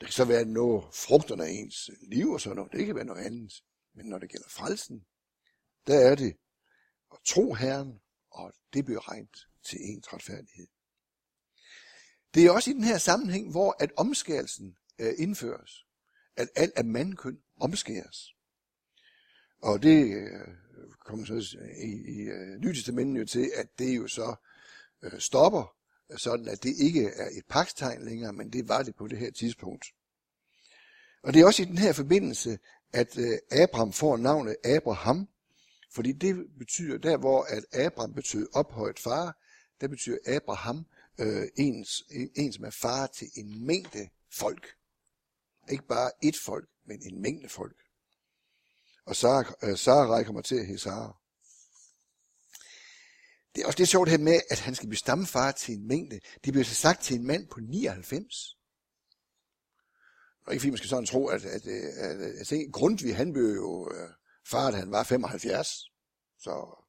[0.00, 2.72] Det kan så være noget frugterne af ens liv og sådan noget.
[2.72, 3.52] Det kan være noget andet.
[3.94, 5.06] Men når det gælder frelsen,
[5.86, 6.36] der er det
[7.12, 10.66] at tro Herren, og det bliver regnet til ens retfærdighed.
[12.34, 15.86] Det er også i den her sammenhæng, hvor at omskærelsen øh, indføres.
[16.36, 18.34] At alt af mandkøn omskæres.
[19.62, 20.54] Og det øh,
[21.00, 24.34] kommer så i, i uh, Nye Testamentet jo til, at det jo så
[25.02, 25.76] øh, stopper,
[26.16, 29.30] sådan at det ikke er et pakstegn længere, men det var det på det her
[29.30, 29.84] tidspunkt.
[31.22, 32.58] Og det er også i den her forbindelse,
[32.92, 35.28] at øh, Abraham får navnet Abraham,
[35.92, 39.38] fordi det betyder, der hvor at Abraham betød ophøjet far,
[39.80, 40.86] der betyder Abraham
[41.18, 44.66] øh, ens, en, som er far til en mængde folk.
[45.70, 47.76] Ikke bare et folk, men en mængde folk.
[49.06, 51.14] Og Sarah, øh, Sarai kommer til at hedde Sarah.
[53.54, 56.20] Det er også det sjovt her med, at han skal blive stamfar til en mængde.
[56.44, 58.56] Det bliver så sagt til en mand på 99.
[60.46, 63.44] Og ikke fordi man skal sådan tro, at, at, at, at, at Grundtvig, han blev
[63.44, 64.08] jo øh,
[64.46, 65.68] far, da han var 75.
[66.38, 66.84] Så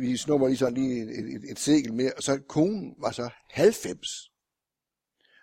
[0.00, 3.30] vi snupper lige sådan lige et, et, et segel mere, og så konen var så
[3.50, 4.30] 90.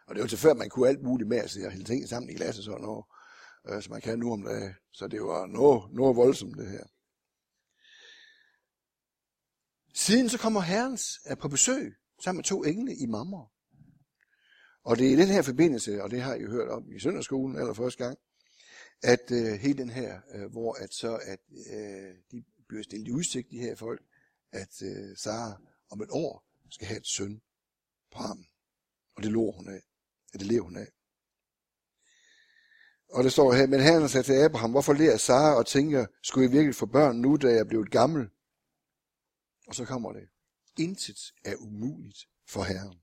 [0.07, 2.09] Og det var til før, man kunne alt muligt med at sidde og hælde ting
[2.09, 3.05] sammen i glas og sådan noget
[3.69, 4.73] øh, som man kan nu om dagen.
[4.93, 6.83] Så det var noget, noget voldsomt det her.
[9.97, 13.47] Siden så kommer Herrens er på besøg sammen med to engle i Mamre.
[14.83, 17.57] Og det er i den her forbindelse, og det har I hørt om i søndagsskolen
[17.57, 18.17] eller første gang,
[19.03, 21.39] at øh, hele den her, øh, hvor at så at
[21.73, 24.01] øh, de bliver stillet i udsigt, de her folk,
[24.51, 27.41] at øh, Sara om et år skal have et søn
[28.11, 28.45] på ham.
[29.15, 29.81] Og det lover hun af.
[30.33, 30.87] At det lever hun af.
[33.09, 36.45] Og det står her, men herren sagde til Abraham, hvorfor lærer Sara og tænker, skulle
[36.45, 38.29] jeg virkelig få børn nu, da jeg er blevet gammel?
[39.67, 40.29] Og så kommer det,
[40.77, 43.01] intet er umuligt for herren.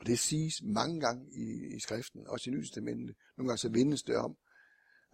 [0.00, 3.16] Og det siges mange gange i, i skriften, også i Nytestamentet.
[3.36, 4.36] Nogle gange så vindes det om,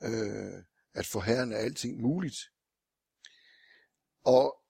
[0.03, 0.63] øh,
[0.95, 2.37] at for herren er alting muligt.
[4.25, 4.63] Og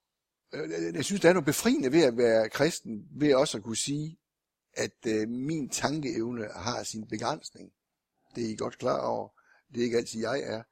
[0.53, 3.77] øh, jeg synes, der er noget befriende ved at være kristen, ved også at kunne
[3.77, 4.19] sige,
[4.73, 7.73] at øh, min tankeevne har sin begrænsning.
[8.35, 9.29] Det er I godt klar over.
[9.73, 10.63] Det er ikke altid jeg er.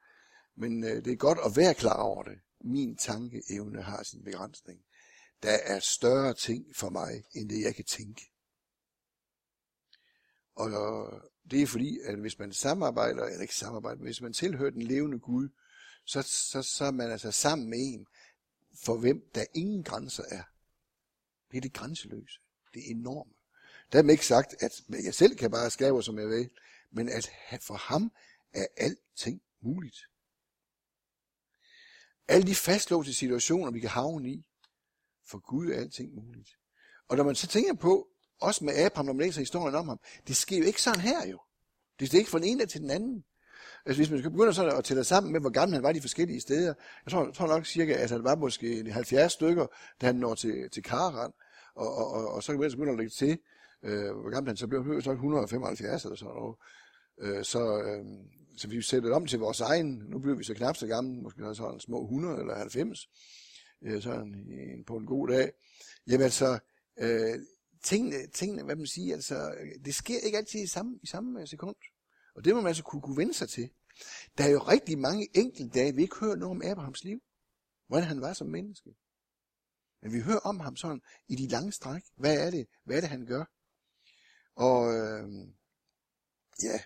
[0.55, 2.39] Men øh, det er godt at være klar over det.
[2.65, 4.85] Min tankeevne har sin begrænsning.
[5.43, 8.31] Der er større ting for mig, end det jeg kan tænke.
[10.55, 14.33] Og øh, det er fordi, at hvis man samarbejder, eller ikke samarbejder, men hvis man
[14.33, 15.49] tilhører den levende Gud,
[16.05, 18.07] så, så, så er man altså sammen med en,
[18.85, 20.43] for hvem der ingen grænser er.
[21.51, 22.39] Det er det grænseløse.
[22.73, 23.31] Det er enorme.
[23.91, 26.49] Der er ikke sagt, at jeg selv kan bare skabe, som jeg vil
[26.95, 27.29] men at
[27.61, 28.11] for ham
[28.53, 29.97] er alting muligt.
[32.27, 34.45] Alle de fastlåste situationer, vi kan havne i,
[35.29, 36.49] for Gud er alting muligt.
[37.09, 38.07] Og når man så tænker på,
[38.41, 41.27] også med Abraham, når man læser historien om ham, det sker jo ikke sådan her
[41.27, 41.39] jo.
[41.99, 43.23] Det er ikke fra den ene til den anden.
[43.85, 46.01] Altså hvis man skal begynde sådan at tælle sammen med, hvor gammel han var de
[46.01, 46.73] forskellige steder,
[47.05, 49.67] jeg tror, jeg tror nok cirka, at han var måske 70 stykker,
[50.01, 51.31] da han når til, til Karan,
[51.75, 53.39] og, og, og, og så kan man begynde at lægge til,
[53.83, 56.55] øh, hvor gammel han så blev, så 175 eller sådan noget.
[57.19, 58.05] Øh, så, øh,
[58.57, 60.03] så vi sætter det om til vores egen.
[60.07, 63.09] Nu bliver vi så knap så gamle, måske så sådan små 100 eller 90,
[63.81, 65.51] øh, sådan en, på en god dag.
[66.07, 66.59] Jamen altså,
[66.99, 67.39] øh,
[67.83, 71.47] tingene, tingene, hvad man siger, altså, det sker ikke altid i samme, i samme øh,
[71.47, 71.75] sekund.
[72.35, 73.69] Og det må man altså kunne, kunne vende sig til.
[74.37, 77.19] Der er jo rigtig mange enkelte dage, vi ikke hører noget om Abrahams liv.
[77.87, 78.95] Hvordan han var som menneske.
[80.01, 82.03] Men vi hører om ham sådan i de lange stræk.
[82.17, 82.67] Hvad er det?
[82.83, 83.45] Hvad er det, han gør?
[84.55, 85.29] Og øh,
[86.63, 86.79] ja,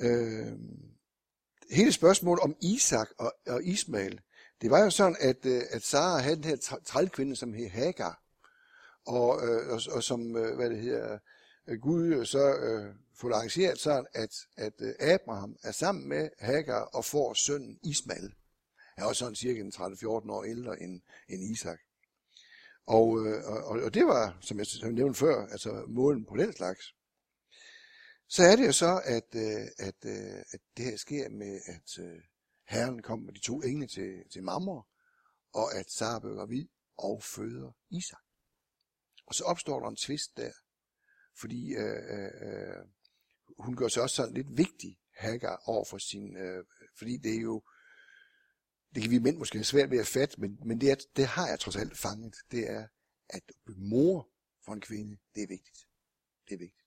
[0.00, 0.52] Øh,
[1.70, 4.20] hele spørgsmålet om Isak og, og Ismail,
[4.62, 8.22] det var jo sådan, at, øh, at Sara havde den her trælkvinde, som hed Hagar,
[9.06, 11.18] og, øh, og, og som, øh, hvad det hedder,
[11.80, 17.34] Gud så øh, får arrangeret sådan, at, at Abraham er sammen med Hagar og får
[17.34, 18.34] sønnen Ismail.
[18.94, 21.78] Han er også sådan cirka 30-14 år ældre end, end Isak.
[22.86, 26.94] Og, øh, og, og det var, som jeg nævnte før, altså målen på den slags.
[28.28, 31.98] Så er det jo så, at, øh, at, øh, at det her sker med, at
[31.98, 32.22] øh,
[32.64, 34.82] herren kom med de to engle til, til Mamre,
[35.52, 38.22] og at Sara bliver gravid og føder Isak.
[39.26, 40.52] Og så opstår der en tvist der,
[41.40, 42.84] fordi øh, øh,
[43.58, 46.64] hun gør sig også sådan lidt vigtig, Hagar, over for sin, øh,
[46.98, 47.62] fordi det er jo,
[48.94, 51.26] det kan vi mænd måske have svært ved at fatte, men, men det, er, det
[51.26, 52.86] har jeg trods alt fanget, det er,
[53.28, 54.30] at mor
[54.64, 55.78] for en kvinde, det er vigtigt.
[56.48, 56.77] Det er vigtigt.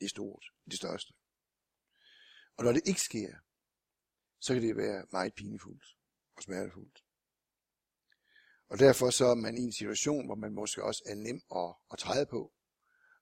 [0.00, 0.44] Det stort.
[0.64, 1.12] Det største.
[2.56, 3.34] Og når det ikke sker,
[4.40, 5.84] så kan det være meget pinefuldt
[6.36, 7.04] og smertefuldt.
[8.68, 11.74] Og derfor så er man i en situation, hvor man måske også er nem at,
[11.92, 12.52] at træde på.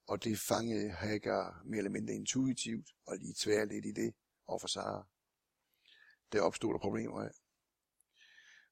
[0.07, 4.15] Og det fangede Hagar mere eller mindre intuitivt, og lige tvær lidt i det
[4.47, 5.07] overfor Sara.
[6.33, 7.31] Der opstod der problemer af.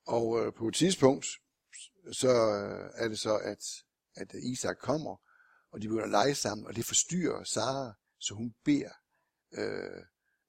[0.07, 1.27] Og øh, på et tidspunkt,
[2.13, 3.65] så øh, er det så, at,
[4.15, 5.17] at Isak kommer,
[5.75, 8.93] og de begynder at lege sammen, og det forstyrrer Sara, så hun beder
[9.53, 10.03] øh,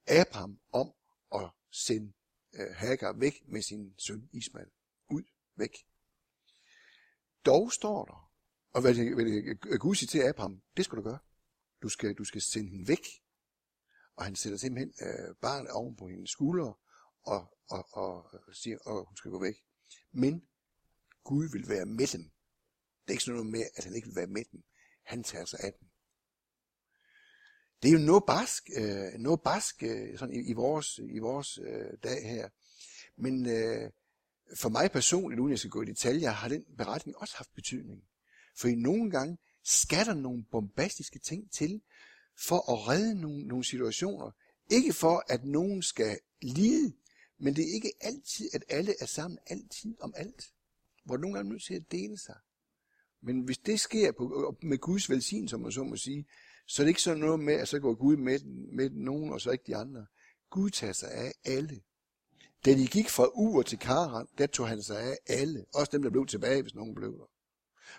[0.08, 0.94] Abraham om
[1.34, 2.14] at sende
[2.54, 4.68] øh, Hagar væk med sin søn Ismail.
[5.10, 5.24] Ud,
[5.56, 5.88] væk.
[7.46, 8.32] Dog står der,
[8.74, 8.94] og hvad
[9.70, 11.20] hvad Gud siger til Abraham, det skal du gøre.
[11.82, 13.06] Du skal, du skal sende hende væk.
[14.16, 16.74] Og han sætter simpelthen øh, barnet oven på hendes skuldre,
[17.24, 19.56] og, og, og siger, at hun skal gå væk.
[20.12, 20.48] Men
[21.24, 22.24] Gud vil være med dem.
[23.02, 24.64] Det er ikke sådan noget med, at han ikke vil være med dem.
[25.06, 25.88] Han tager sig af dem.
[27.84, 31.58] Det er jo noget barsk, øh, noget barsk øh, sådan i, i vores, i vores
[31.58, 32.50] øh, dag her.
[33.18, 33.92] Men øh,
[34.56, 38.04] for mig personligt, uden jeg skal gå i detaljer, har den beretning også haft betydning.
[38.58, 41.82] For i nogle gange skal der nogle bombastiske ting til,
[42.48, 44.32] for at redde nogle, nogle situationer.
[44.72, 46.94] Ikke for, at nogen skal lide,
[47.38, 50.54] men det er ikke altid, at alle er sammen altid om alt.
[51.04, 52.36] Hvor nogen er nødt til at dele sig.
[53.26, 56.26] Men hvis det sker på, med Guds velsignelse, som man så må sige,
[56.68, 58.40] så er det ikke sådan noget med, at så går Gud med,
[58.74, 60.06] med nogen, og så ikke de andre.
[60.50, 61.82] Gud tager sig af alle.
[62.66, 65.66] Da de gik fra Ur til Karan, der tog han sig af alle.
[65.74, 67.30] Også dem, der blev tilbage, hvis nogen blev der.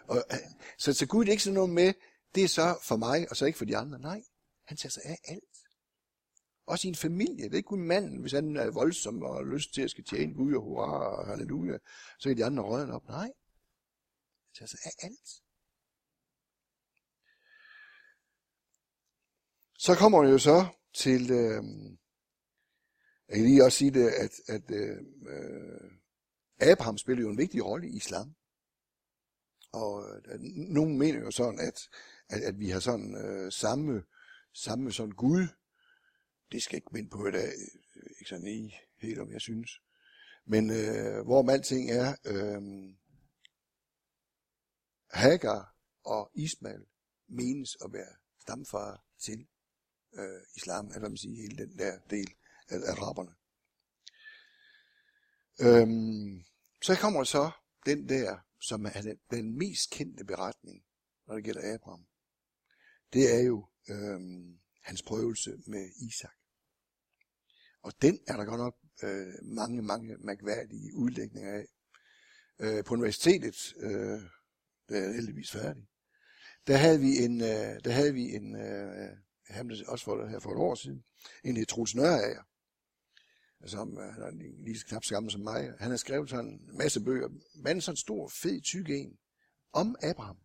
[0.07, 0.39] Og, øh,
[0.79, 1.93] så, så Gud er ikke sådan noget med,
[2.35, 3.99] det er så for mig, og så ikke for de andre.
[3.99, 4.23] Nej,
[4.67, 5.57] han tager sig af alt.
[6.67, 7.45] Også i en familie.
[7.45, 10.05] Det er ikke kun manden, hvis han er voldsom og har lyst til at skal
[10.05, 11.79] tjene Gud og hurra og halleluja,
[12.19, 13.09] så er de andre rødden op.
[13.09, 13.31] Nej,
[14.59, 15.43] han altså, tager sig af alt.
[19.79, 21.65] Så kommer vi jo så til, øh,
[23.29, 25.91] jeg kan lige også sige det, at, at øh, øh,
[26.61, 28.35] Abraham spiller jo en vigtig rolle i islam.
[29.73, 30.41] Og øh,
[30.75, 31.89] nogen mener jo sådan, at,
[32.29, 34.03] at, at vi har sådan øh, samme,
[34.53, 35.47] samme sådan Gud.
[36.53, 37.53] Det skal ikke minde på i dag,
[38.21, 39.71] ikke sådan i helt om jeg synes.
[40.47, 42.63] Men øh, hvorom alting er, øh,
[45.11, 46.87] Hagar og Ismail
[47.29, 49.47] menes at være stamfar til
[50.15, 52.35] øh, islam, eller man siger, hele den der del
[52.69, 53.35] af araberne.
[55.61, 56.45] Øhm,
[56.83, 57.51] så kommer så
[57.87, 60.85] den der, som er den, den mest kendte beretning,
[61.27, 62.07] når det gælder Abraham.
[63.13, 66.37] Det er jo øhm, hans prøvelse med Isak.
[67.83, 71.67] Og den er der godt nok øh, mange, mange mærkværdige udlægninger af.
[72.59, 74.21] Øh, på universitetet, øh,
[74.89, 75.83] det er heldigvis færdig,
[76.67, 79.17] der havde vi en, øh, der havde vi en øh, øh
[79.49, 81.05] ham også for, her for et år siden,
[81.45, 82.43] en hed Truls Nørager,
[83.61, 84.31] altså som øh, han er
[84.65, 85.73] lige knap så gammel som mig.
[85.79, 89.19] Han har skrevet sådan en masse bøger, men sådan en stor, fed, tyk en,
[89.73, 90.39] om Abraham.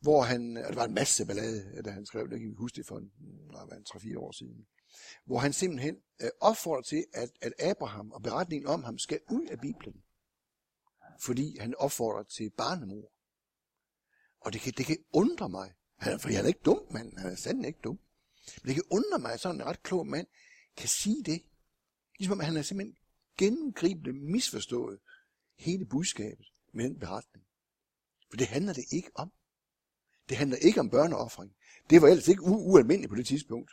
[0.00, 2.54] Hvor han, og det var en masse ballade, øh, da han skrev det, kan vi
[2.54, 3.12] huske det for en,
[3.72, 4.66] en 3-4 år siden.
[5.24, 9.46] Hvor han simpelthen øh, opfordrer til, at, at Abraham og beretningen om ham skal ud
[9.46, 10.02] af Bibelen.
[11.20, 13.13] Fordi han opfordrer til barnemor.
[14.44, 17.18] Og det kan, det kan undre mig, han, for han er ikke dum, mand.
[17.18, 17.98] Han er sandelig ikke dum.
[18.62, 20.26] Men det kan undre mig, at sådan en ret klog mand
[20.76, 21.42] kan sige det.
[22.18, 22.96] Ligesom han er simpelthen
[23.38, 24.98] gennemgribende misforstået
[25.58, 27.46] hele budskabet med den beretning.
[28.30, 29.32] For det handler det ikke om.
[30.28, 31.52] Det handler ikke om børneoffring.
[31.90, 33.70] Det var ellers ikke u- ualmindeligt på det tidspunkt.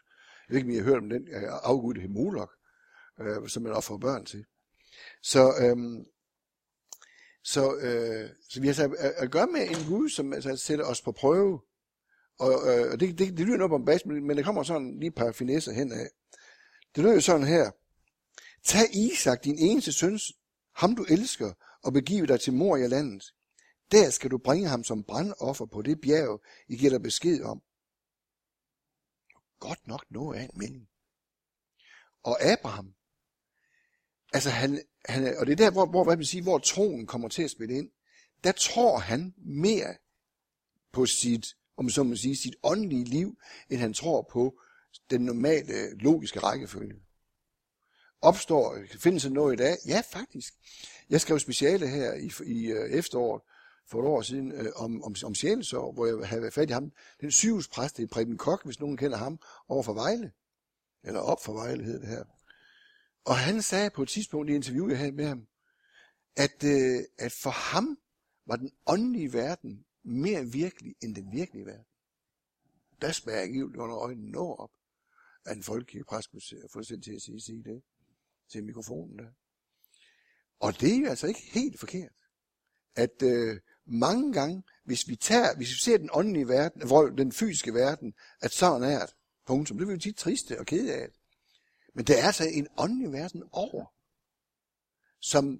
[0.49, 2.51] Jeg ved ikke, om I har hørt om den øh, afgudte Hemolok,
[3.19, 4.45] øh, som man offrer børn til.
[5.21, 6.05] Så, øhm,
[7.43, 10.85] så, øh, så vi har altså at, at gøre med en Gud, som altså, sætter
[10.85, 11.61] os på prøve,
[12.39, 15.15] og øh, det, det, det lyder noget om bas, men der kommer sådan lige et
[15.15, 16.07] par finesser hen af.
[16.95, 17.71] Det lyder sådan her.
[18.63, 20.19] Tag Isak, din eneste søn,
[20.75, 23.33] ham du elsker, og begiv dig til mor i landet.
[23.91, 27.61] Der skal du bringe ham som brandoffer på det bjerg, I giver dig besked om.
[29.59, 30.87] Godt nok noget af en melding.
[32.23, 32.93] Og Abraham,
[34.31, 37.27] altså han, han, og det er der, hvor, hvor, hvad man sige, hvor troen kommer
[37.27, 37.89] til at spille ind.
[38.43, 39.95] Der tror han mere
[40.91, 43.37] på sit om så man sige, sit åndelige liv,
[43.69, 44.59] end han tror på
[45.09, 46.95] den normale logiske rækkefølge.
[48.21, 49.77] Opstår, findes der noget i dag?
[49.87, 50.53] Ja, faktisk.
[51.09, 53.41] Jeg skrev speciale her i, i øh, efteråret
[53.87, 56.73] for et år siden øh, om, om, om sjælesorg, hvor jeg havde været fat i
[56.73, 56.91] ham.
[57.21, 60.31] Den sygehuspræst, det er Preben Kok, hvis nogen kender ham, over for Vejle.
[61.03, 62.23] Eller op for Vejle hedder det her.
[63.25, 65.47] Og han sagde på et tidspunkt i interview, jeg havde med ham,
[66.35, 67.97] at, øh, at for ham
[68.45, 71.85] var den åndelige verden mere virkelig end den virkelige verden.
[73.01, 74.71] Der spærer givet under øjnene når op,
[75.45, 76.41] at en folkekirkepræst kunne
[76.73, 77.81] få selv til at sige, sige det.
[78.49, 79.31] til mikrofonen der.
[80.59, 82.11] Og det er jo altså ikke helt forkert,
[82.95, 86.81] at øh, mange gange, hvis vi tager, hvis vi ser den åndelige verden,
[87.17, 90.93] den fysiske verden, at sådan er det, punktum, det vil vi tit triste og kede
[90.93, 91.09] af.
[91.93, 93.85] Men der er altså en åndelig verden over,
[95.19, 95.59] som,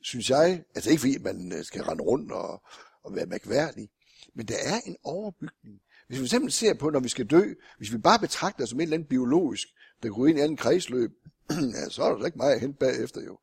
[0.00, 2.62] synes jeg, altså ikke fordi man øh, skal rende rundt og,
[3.02, 3.90] og være mærkværdig,
[4.34, 5.80] men der er en overbygning.
[6.06, 8.82] Hvis vi simpelthen ser på, når vi skal dø, hvis vi bare betragter som et
[8.82, 9.68] eller andet biologisk,
[10.02, 11.10] der går ind i en kredsløb,
[11.50, 13.38] ja, så er der ikke meget at hente bagefter jo.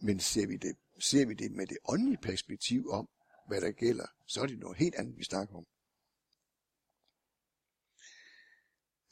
[0.00, 3.08] Men ser vi, det, ser vi det med det åndelige perspektiv om,
[3.48, 5.66] hvad der gælder, så er det noget helt andet, vi snakker om.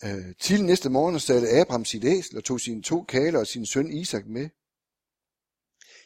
[0.07, 3.67] Øh, til næste morgen satte Abraham sit æsel og tog sine to kaler og sin
[3.67, 4.49] søn Isak med.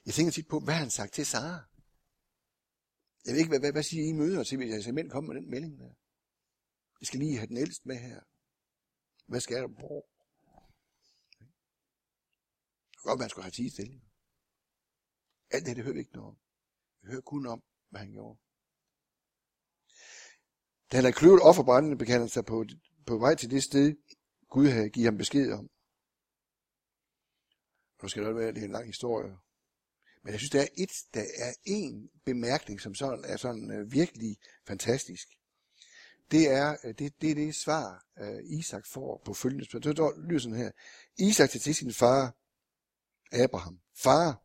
[0.06, 1.60] Jeg tænker tit på, hvad han sagt til Sara.
[3.24, 5.40] Jeg ved ikke, hvad, hvad, hvad siger I møder til, hvis jeg simpelthen kommer med
[5.40, 5.92] den melding der?
[7.00, 8.20] Jeg skal lige have den ældste med her.
[9.26, 9.68] Hvad skal der?
[9.68, 10.02] bruge?
[12.92, 14.00] Det godt, man skulle have tid stille.
[15.50, 16.38] Alt det, det hører vi ikke noget om.
[17.02, 18.38] Vi hører kun om, hvad han gjorde.
[20.88, 22.64] Da han havde kløvet offerbrændende, bekendte han sig på,
[23.08, 23.94] på vej til det sted,
[24.50, 25.70] Gud havde givet ham besked om.
[28.02, 29.36] Nu skal det være, det er en lang historie.
[30.22, 33.92] Men jeg synes, der er et, der er en bemærkning, som sådan er sådan uh,
[33.92, 35.28] virkelig fantastisk.
[36.30, 39.96] Det er, uh, det, det er det svar, uh, Isak får på følgende spørgsmål.
[39.96, 40.70] Det lyder sådan her.
[41.18, 42.36] Isak til sin far,
[43.32, 43.80] Abraham.
[43.94, 44.42] Far,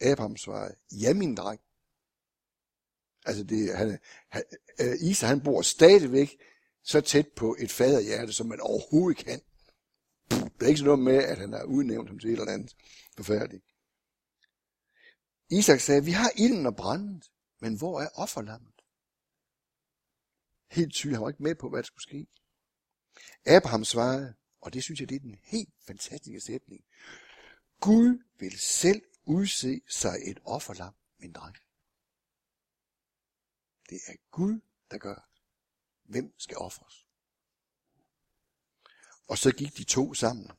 [0.00, 1.60] Abraham svarede, ja min dreng.
[3.26, 4.42] Altså det, han, han,
[4.80, 6.38] uh, Isak han bor stadigvæk
[6.82, 9.40] så tæt på et faderhjerte, som man overhovedet kan.
[10.30, 12.76] Det er ikke sådan noget med, at han har udnævnt ham til et eller andet
[13.16, 13.64] forfærdeligt.
[15.50, 18.74] Isak sagde, vi har ilden og brændet, men hvor er offerlammet?
[20.70, 22.26] Helt tydeligt, han var ikke med på, hvad der skulle ske.
[23.46, 26.84] Abraham svarede, og det synes jeg, det er den helt fantastiske sætning.
[27.80, 31.56] Gud vil selv udse sig et offerlam, min dreng.
[33.88, 35.29] Det er Gud, der gør.
[36.10, 37.06] Hvem skal ofres?
[39.28, 40.50] Og så gik de to sammen.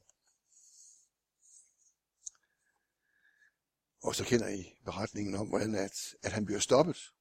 [4.03, 7.13] Og så kender I beretningen om, hvordan at, at han bliver stoppet.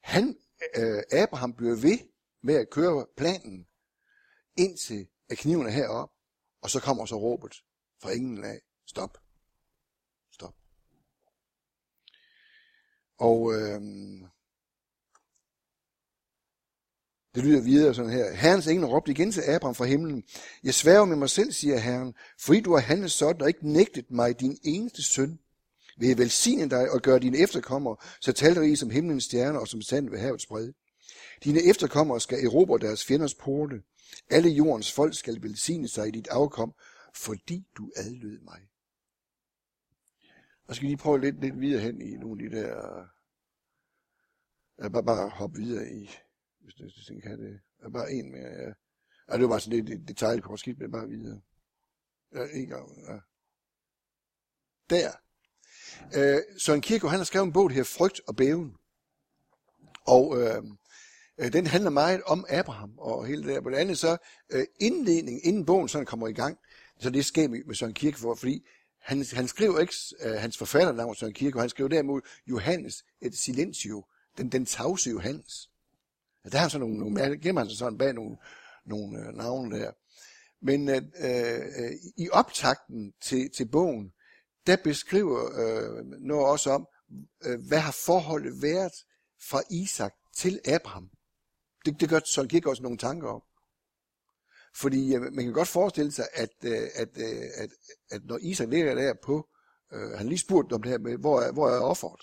[0.00, 0.38] Han,
[0.76, 1.98] øh, Abraham bliver ved
[2.40, 3.68] med at køre planen,
[4.56, 6.12] indtil at kniven er herop,
[6.60, 7.64] og så kommer så råbet
[8.02, 9.18] fra ingen af, stop,
[10.30, 10.54] stop.
[13.16, 13.82] Og øh,
[17.34, 18.34] det lyder videre sådan her.
[18.34, 20.22] Herrens engel råbte igen til Abraham fra himlen.
[20.64, 24.10] Jeg sværger med mig selv, siger Herren, fordi du har handlet sådan og ikke nægtet
[24.10, 25.38] mig din eneste søn
[25.96, 29.82] vil jeg velsigne dig og gøre dine efterkommere så talrige som himlens stjerner og som
[29.82, 30.72] sand ved havets bred.
[31.44, 33.82] Dine efterkommere skal erobre deres fjenders porte.
[34.30, 36.74] Alle jordens folk skal velsigne sig i dit afkom,
[37.14, 38.60] fordi du adlød mig.
[40.68, 43.04] Og skal lige prøve lidt, lidt videre hen i nogle af de der...
[44.78, 46.10] Jeg bare, bare hoppe videre i,
[46.64, 47.60] hvis det, hvis kan det.
[47.82, 48.72] Er bare en mere, ja.
[49.28, 49.32] ja.
[49.32, 51.40] det var bare sådan lidt detaljekort, skidt, men bare videre.
[52.34, 53.18] Ja, en gang, ja.
[54.90, 55.10] Der.
[56.16, 58.74] Øh, Søren Kierkegaard, han har skrevet en bog, der hedder Frygt og Bæven.
[60.06, 60.62] Og øh,
[61.38, 63.60] øh, den handler meget om Abraham og hele det der.
[63.60, 64.16] På det andet så
[64.50, 66.58] øh, indledning, inden bogen sådan kommer i gang,
[67.00, 68.66] så det sker med Søren Kierkegaard, fordi
[69.00, 74.04] han, han skriver ikke øh, hans forfatternavn Søren Kierkegaard, han skriver derimod Johannes et Silentio,
[74.38, 75.70] den, den tavse Johannes.
[76.44, 78.36] Ja, der har sådan så nogle, nogle gemmer han sig sådan bag nogle,
[78.86, 79.92] nogle øh, navne der.
[80.62, 84.12] Men øh, øh, i optakten til, til bogen,
[84.66, 86.86] der beskriver øh, noget også om,
[87.44, 88.92] øh, hvad har forholdet været
[89.50, 91.10] fra Isak til Abraham.
[91.84, 93.42] Det, det gør Søren gik også nogle tanker om.
[94.76, 97.70] Fordi øh, man kan godt forestille sig, at, øh, at, øh, at,
[98.10, 99.48] at når Isak ligger der på,
[99.92, 102.20] øh, han lige spurgte om det her med, hvor er, hvor er offeret?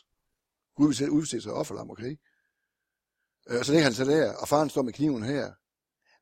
[0.75, 2.17] Gud vil selv udse sig offerlam, okay?
[3.49, 5.51] Øh, og så ligger han så der, og faren står med kniven her.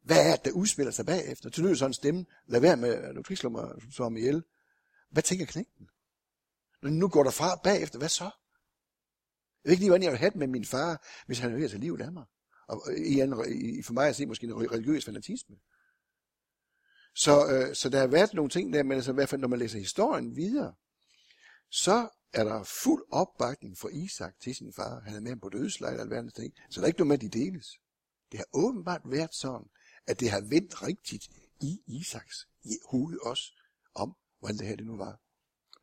[0.02, 1.50] Hvad er det, der udspiller sig bagefter?
[1.50, 2.26] Til lyder sådan en stemme.
[2.46, 4.44] Lad være med, du ikke slår, mig, slår mig ihjel.
[5.10, 5.90] Hvad tænker knægten?
[6.82, 8.24] Når nu går der fra bagefter, hvad så?
[8.24, 11.56] Jeg ved ikke lige, hvordan jeg vil have det med min far, hvis han er
[11.56, 12.26] ved at tage livet af mig.
[12.68, 15.56] Og i, en, i, for mig at se måske en religiøs fanatisme.
[17.16, 19.48] Så, øh, så der har været nogle ting der, men altså, i hvert fald når
[19.48, 20.74] man læser historien videre,
[21.70, 25.00] så er der fuld opbakning for Isak til sin far.
[25.00, 26.54] Han er med ham på dødslejr og alverdens ting.
[26.70, 27.80] Så der er ikke noget med, at de deles.
[28.32, 29.68] Det har åbenbart været sådan,
[30.08, 31.30] at det har vendt rigtigt
[31.62, 32.48] i Isaks
[32.90, 33.54] hoved også,
[33.96, 35.20] om hvordan det her det nu var.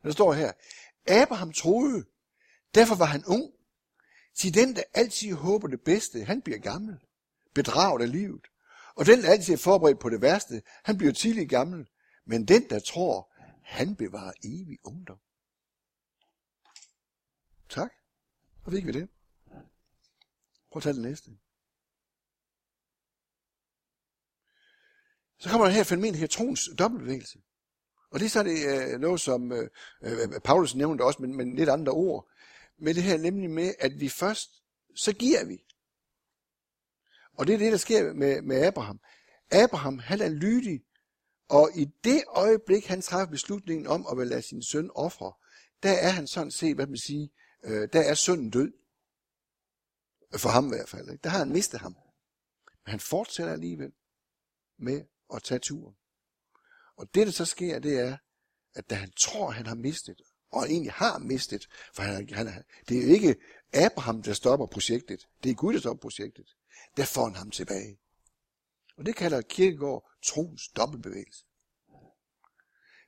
[0.02, 0.52] Der står her,
[1.06, 2.04] Abraham troede,
[2.74, 3.52] derfor var han ung.
[4.34, 6.98] Til den, der altid håber det bedste, han bliver gammel,
[7.54, 8.46] bedraget af livet.
[8.94, 11.88] Og den, der altid er forberedt på det værste, han bliver tidligt gammel.
[12.26, 13.32] Men den, der tror,
[13.62, 15.18] han bevarer evig ungdom.
[17.68, 17.92] Tak.
[18.64, 19.08] Og fik vi det.
[20.70, 21.30] Prøv at tage det næste.
[25.38, 27.38] Så kommer der her fænomen, her troens dobbeltbevægelse.
[28.10, 29.70] Og det er så det, øh, noget, som øh,
[30.02, 32.28] øh, Paulus nævnte også, men, men lidt andre ord.
[32.78, 34.50] Men det her nemlig med, at vi først,
[34.96, 35.64] så giver vi.
[37.32, 39.00] Og det er det, der sker med, med Abraham.
[39.50, 40.84] Abraham, han er lydig,
[41.48, 45.32] og i det øjeblik, han træffer beslutningen om at vil lade sin søn ofre,
[45.82, 47.28] der er han sådan set, hvad man siger,
[47.64, 48.72] øh, der er sønnen død.
[50.36, 51.10] For ham i hvert fald.
[51.10, 51.22] Ikke?
[51.22, 51.96] Der har han mistet ham.
[52.84, 53.92] Men han fortsætter alligevel
[54.78, 55.04] med
[55.34, 55.96] at tage turen.
[56.96, 58.16] Og det, der så sker, det er,
[58.74, 62.98] at da han tror, han har mistet, og egentlig har mistet, for han, han, det
[62.98, 63.36] er jo ikke
[63.72, 65.28] Abraham, der stopper projektet.
[65.42, 66.56] Det er Gud, der stopper projektet.
[66.96, 67.98] Der får han ham tilbage.
[68.96, 71.44] Og det kalder Kirkegaard troens dobbeltbevægelse.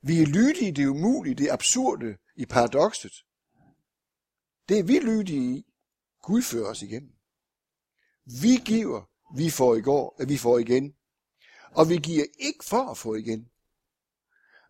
[0.02, 3.12] Vi er lydige det det umulige, det absurde, i paradokset.
[4.68, 5.66] Det er vi lydige i.
[6.22, 7.12] Gud fører os igennem.
[8.24, 10.94] Vi giver, vi får i går, at vi får igen.
[11.70, 13.48] Og vi giver ikke for at få igen.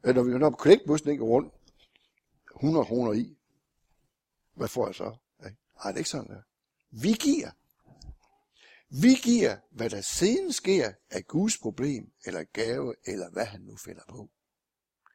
[0.05, 1.55] Øh, når vi når kollektbussen ikke rundt
[2.57, 3.39] 100 kroner i,
[4.55, 5.17] hvad får jeg så?
[5.41, 6.43] Nej, det er ikke sådan der.
[6.91, 7.51] Vi giver.
[8.91, 13.77] Vi giver, hvad der siden sker af Guds problem, eller gave, eller hvad han nu
[13.77, 14.31] finder på.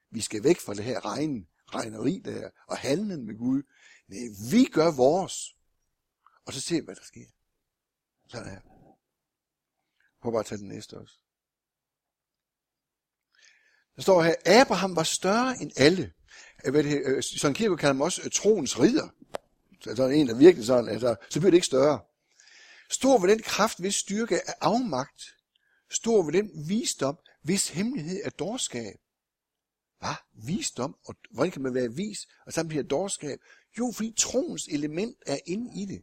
[0.10, 3.64] Vi skal væk fra det her regn, regneri der, og handlen med Gud.
[4.08, 4.20] Nej,
[4.51, 5.56] vi gør vores.
[6.45, 7.26] Og så ser vi, hvad der sker.
[8.28, 8.62] Sådan her.
[10.22, 11.16] Prøv bare at tage den næste også.
[13.95, 16.14] Der står her, Abraham var større end alle.
[16.66, 19.10] Øh, Søren Kierkegaard kalder ham også øh, troens ridder.
[19.82, 21.99] Så der er en, der virkelig sådan, altså, så bliver det ikke større.
[22.89, 25.36] Stor ved den kraft, hvis styrke er afmagt.
[25.89, 28.99] Stor ved den visdom, hvis hemmelighed er dårskab.
[29.99, 30.16] Hvad?
[30.34, 30.95] Visdom?
[31.06, 33.39] Og hvordan kan man være vis, og samtidig dårskab?
[33.80, 36.02] Jo, fordi troens element er inde i det.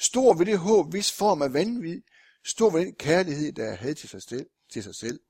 [0.00, 2.02] Stor ved det håb, hvis form er vanvid.
[2.44, 4.46] Stor ved den kærlighed, der er had til sig selv.
[4.72, 5.20] Til sig selv.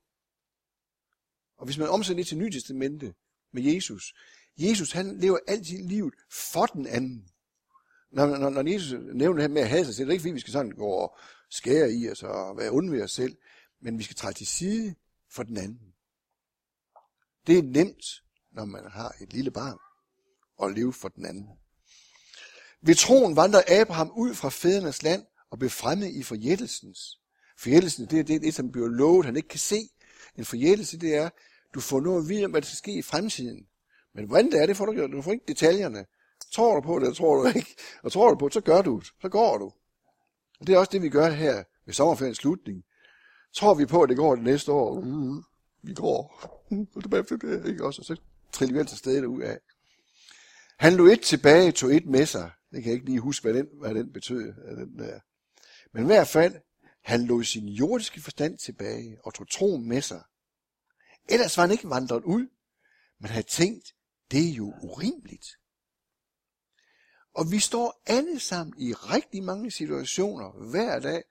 [1.57, 3.13] Og hvis man omsætter det til Nye Testamente
[3.51, 4.13] med Jesus,
[4.57, 7.29] Jesus han lever altid livet for den anden.
[8.11, 10.21] Når, når, når Jesus nævner det her med at have sig selv, det er ikke
[10.21, 11.17] fordi, vi skal sådan gå og
[11.49, 13.37] skære i os og være onde ved os selv,
[13.79, 14.95] men vi skal træde til side
[15.29, 15.93] for den anden.
[17.47, 18.05] Det er nemt,
[18.51, 19.77] når man har et lille barn,
[20.61, 21.47] og leve for den anden.
[22.81, 27.19] Ved troen vandrer Abraham ud fra fædrenes land og blev fremmed i forjættelsens.
[27.57, 29.89] Forjættelsen, det er det, det, som bliver lovet, han ikke kan se.
[30.35, 31.29] En forjættelse, det er,
[31.73, 33.67] du får noget at vide om, hvad der skal ske i fremtiden.
[34.15, 35.11] Men hvordan det er, det får du gjort.
[35.11, 36.05] Du får ikke detaljerne.
[36.51, 37.75] Tror du på det, eller tror du ikke?
[38.03, 39.07] Og tror du på det, så gør du det.
[39.21, 39.71] Så går du.
[40.59, 42.83] Og det er også det, vi gør her ved sommerferiens slutning.
[43.53, 45.01] Tror vi på, at det går det næste år?
[45.01, 45.43] Mm,
[45.81, 46.41] vi går.
[46.95, 48.01] Og det er ikke også?
[48.01, 48.15] Og så
[48.51, 49.57] triller vi altid stedet ud af.
[50.81, 52.51] Han lå et tilbage, tog et med sig.
[52.71, 54.53] Det kan jeg ikke lige huske, hvad den, hvad den betød.
[54.77, 55.19] Den der.
[55.93, 56.55] Men i hvert fald,
[57.03, 60.23] han lå sin jordiske forstand tilbage og tog troen med sig.
[61.29, 62.47] Ellers var han ikke vandret ud,
[63.19, 63.93] men havde tænkt,
[64.31, 65.47] det er jo urimeligt.
[67.33, 71.23] Og vi står alle sammen i rigtig mange situationer hver dag,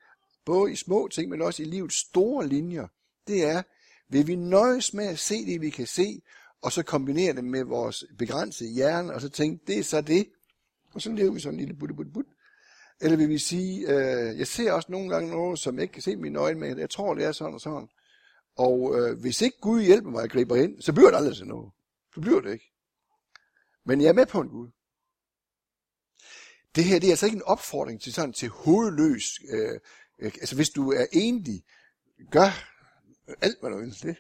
[0.45, 2.89] både i små ting, men også i livets store linjer.
[3.27, 3.63] Det er,
[4.09, 6.23] vil vi nøjes med at se det, vi kan se,
[6.63, 10.29] og så kombinere det med vores begrænsede hjerne, og så tænke, det er så det.
[10.95, 12.31] Og så lever vi sådan en lille butte, butte, butte.
[13.01, 16.03] Eller vil vi sige, øh, jeg ser også nogle gange noget, som jeg ikke kan
[16.03, 17.89] se med mine øjne, men jeg tror, det er sådan og sådan.
[18.57, 21.49] Og øh, hvis ikke Gud hjælper mig at gribe ind, så bliver det aldrig sådan
[21.49, 21.73] noget.
[22.15, 22.73] Så bliver det ikke.
[23.85, 24.69] Men jeg er med på en Gud.
[26.75, 29.41] Det her det er altså ikke en opfordring til sådan til hovedløs.
[29.49, 29.81] Øh,
[30.19, 31.65] øh, altså hvis du er enlig,
[32.31, 32.51] gør
[33.41, 34.17] alt hvad du ønsker Det.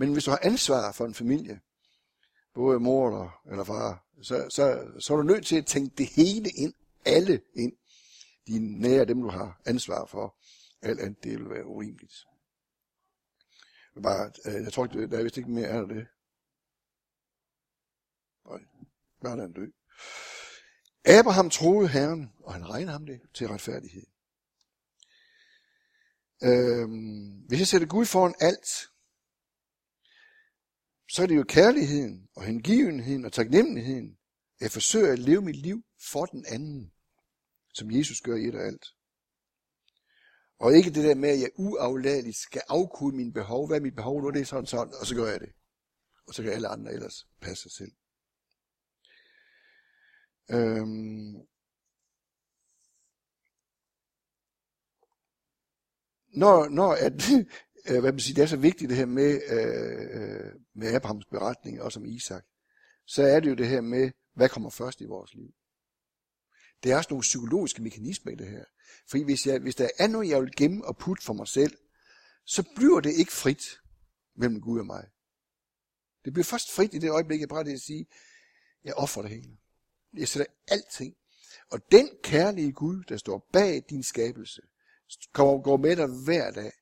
[0.00, 1.60] Men hvis du har ansvar for en familie,
[2.54, 6.06] både mor eller, eller far, så, så, så er du nødt til at tænke det
[6.06, 6.74] hele ind,
[7.04, 7.72] alle ind.
[8.46, 10.36] Dine nære, dem du har ansvar for.
[10.82, 12.14] Alt andet, det vil være urimeligt.
[14.02, 16.06] Bare, øh, jeg tror ikke, der er vist ikke mere af det.
[18.46, 18.60] Nej,
[19.22, 19.66] bare er dø.
[21.04, 24.06] Abraham troede Herren, og han regnede ham det til retfærdighed.
[26.42, 28.90] Øhm, hvis jeg sætter Gud foran alt,
[31.10, 34.18] så er det jo kærligheden og hengivenheden og taknemmeligheden.
[34.60, 36.92] Jeg forsøger at leve mit liv for den anden,
[37.74, 38.86] som Jesus gør i et og alt.
[40.58, 43.66] Og ikke det der med, at jeg uafladeligt skal afkude mine behov.
[43.66, 44.30] Hvad er mit behov nu?
[44.30, 45.52] Det er sådan sådan, og så gør jeg det.
[46.26, 47.92] Og så kan alle andre ellers passe sig selv.
[50.50, 51.34] Øhm.
[56.32, 57.12] Når, når at
[57.88, 61.82] øh, hvad man siger, det er så vigtigt det her med, øh, med Abrahams beretning,
[61.82, 62.44] og som Isak,
[63.06, 65.50] så er det jo det her med, hvad kommer først i vores liv.
[66.82, 68.64] Det er også nogle psykologiske mekanismer i det her.
[69.10, 71.78] For hvis, jeg, hvis der er noget, jeg vil gemme og putte for mig selv,
[72.46, 73.80] så bliver det ikke frit
[74.36, 75.06] mellem Gud og mig.
[76.24, 78.06] Det bliver først frit i det øjeblik, jeg bare det at sige,
[78.84, 79.58] jeg offer det hele.
[80.16, 81.14] Jeg sætter alting.
[81.70, 84.62] Og den kærlige Gud, der står bag din skabelse,
[85.32, 86.72] kommer går med dig hver dag,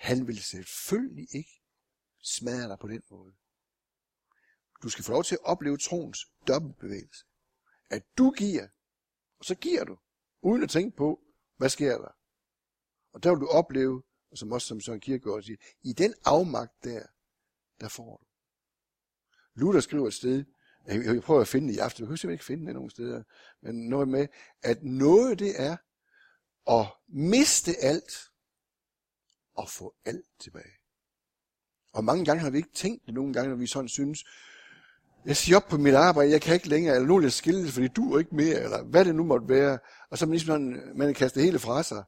[0.00, 1.62] han vil selvfølgelig ikke
[2.22, 3.34] smadre dig på den måde.
[4.82, 7.24] Du skal få lov til at opleve troens dobbeltbevægelse.
[7.90, 8.68] At du giver,
[9.38, 9.98] og så giver du,
[10.42, 11.20] uden at tænke på,
[11.56, 12.16] hvad sker der.
[13.12, 16.84] Og der vil du opleve, og som også som Søren Kierkegaard siger, i den afmagt
[16.84, 17.06] der,
[17.80, 18.26] der får du.
[19.60, 20.44] Luther skriver et sted,
[20.86, 23.22] jeg prøver at finde det i aften, jeg kan simpelthen ikke finde det nogen steder,
[23.60, 24.28] men noget med,
[24.62, 25.76] at noget det er
[26.66, 28.29] at miste alt,
[29.60, 30.72] og få alt tilbage.
[31.92, 34.24] Og mange gange har vi ikke tænkt det nogle gange, når vi sådan synes,
[35.24, 37.68] jeg siger op på mit arbejde, jeg kan ikke længere, eller nu er jeg skille,
[37.68, 39.78] fordi du er ikke mere, eller hvad det nu måtte være.
[40.10, 42.04] Og så man ligesom sådan, man kaster det hele fra sig.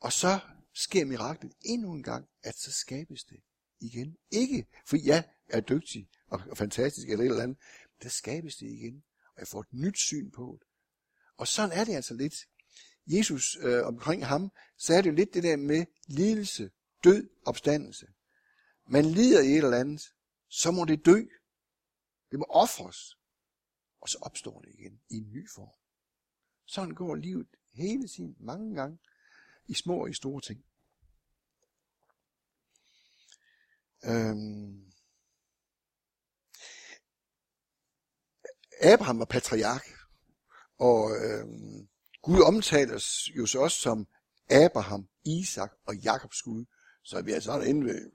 [0.00, 0.38] Og så
[0.74, 3.40] sker miraklet endnu en gang, at så skabes det
[3.80, 4.16] igen.
[4.30, 7.58] Ikke fordi jeg er dygtig og fantastisk eller et eller andet.
[8.02, 9.04] Der skabes det igen,
[9.34, 10.68] og jeg får et nyt syn på det.
[11.36, 12.34] Og sådan er det altså lidt.
[13.08, 16.70] Jesus øh, omkring ham, så er det jo lidt det der med lidelse,
[17.04, 18.06] død, opstandelse.
[18.86, 20.14] Man lider i et eller andet,
[20.48, 21.22] så må det dø.
[22.30, 23.18] Det må ofres.
[24.00, 25.74] Og så opstår det igen i en ny form.
[26.66, 28.98] Sådan går livet hele tiden, mange gange,
[29.66, 30.64] i små og i store ting.
[34.04, 34.92] Øhm.
[38.80, 39.86] Abraham var patriark,
[40.78, 41.88] og øhm,
[42.22, 43.04] Gud omtales
[43.36, 44.06] jo så også som
[44.50, 46.64] Abraham, Isak og Jakobs Gud.
[47.04, 48.10] Så er vi altså inde ved,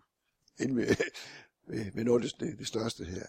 [0.59, 0.95] inde ved,
[1.67, 3.25] ved, ved noget af det, det største her.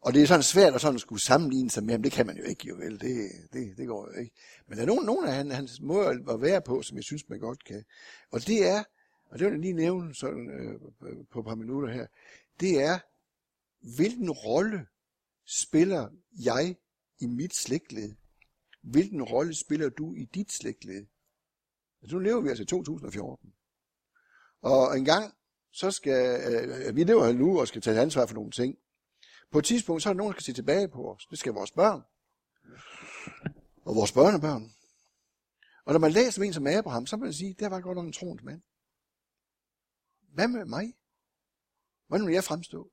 [0.00, 2.02] Og det er sådan svært at sådan skulle sammenligne sig med ham.
[2.02, 3.00] Det kan man jo ikke, jo vel.
[3.00, 4.34] Det, det, det går jo ikke.
[4.66, 7.38] Men der er nogle, nogle af hans måder at være på, som jeg synes, man
[7.38, 7.84] godt kan.
[8.30, 8.84] Og det er,
[9.24, 10.80] og det vil jeg lige nævne sådan, øh,
[11.30, 12.06] på et par minutter her,
[12.60, 12.98] det er,
[13.96, 14.86] hvilken rolle
[15.46, 16.08] spiller
[16.44, 16.76] jeg
[17.20, 18.14] i mit slægtled?
[18.82, 21.06] Hvilken rolle spiller du i dit slægtled?
[22.02, 23.54] Altså, nu lever vi altså i 2014.
[24.60, 25.34] Og en gang,
[25.72, 28.78] så skal, øh, øh, vi lever her nu og skal tage ansvar for nogle ting.
[29.50, 31.26] På et tidspunkt, så er der nogen, der skal se tilbage på os.
[31.26, 32.02] Det skal vores børn.
[33.84, 34.72] Og vores børnebørn.
[35.84, 37.96] Og når man læser om en som Abraham, så må man sige, det var godt
[37.96, 38.62] nok en troens mand.
[40.34, 40.94] Hvad med mig?
[42.06, 42.92] Hvordan vil jeg fremstå?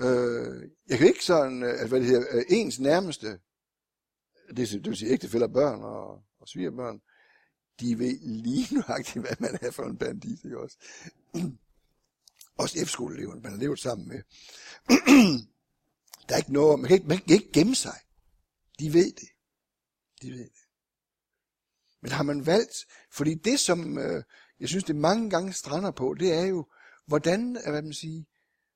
[0.00, 3.40] Øh, jeg kan ikke sådan, at hvad det hedder, øh, ens nærmeste,
[4.56, 7.00] det, det vil sige ægtefælder, børn og, og svigerbørn,
[7.80, 10.76] de ved lige nøjagtigt, hvad man er for en bandit, ikke også?
[12.58, 14.22] Også efterskoleeleverne, man har levet sammen med.
[16.28, 17.98] der er ikke noget, man kan ikke, man kan ikke gemme sig.
[18.78, 19.28] De ved det.
[20.22, 20.62] De ved det.
[22.02, 24.22] Men har man valgt, fordi det som, øh,
[24.60, 26.66] jeg synes det mange gange strander på, det er jo,
[27.06, 28.24] hvordan, øh, hvad man siger,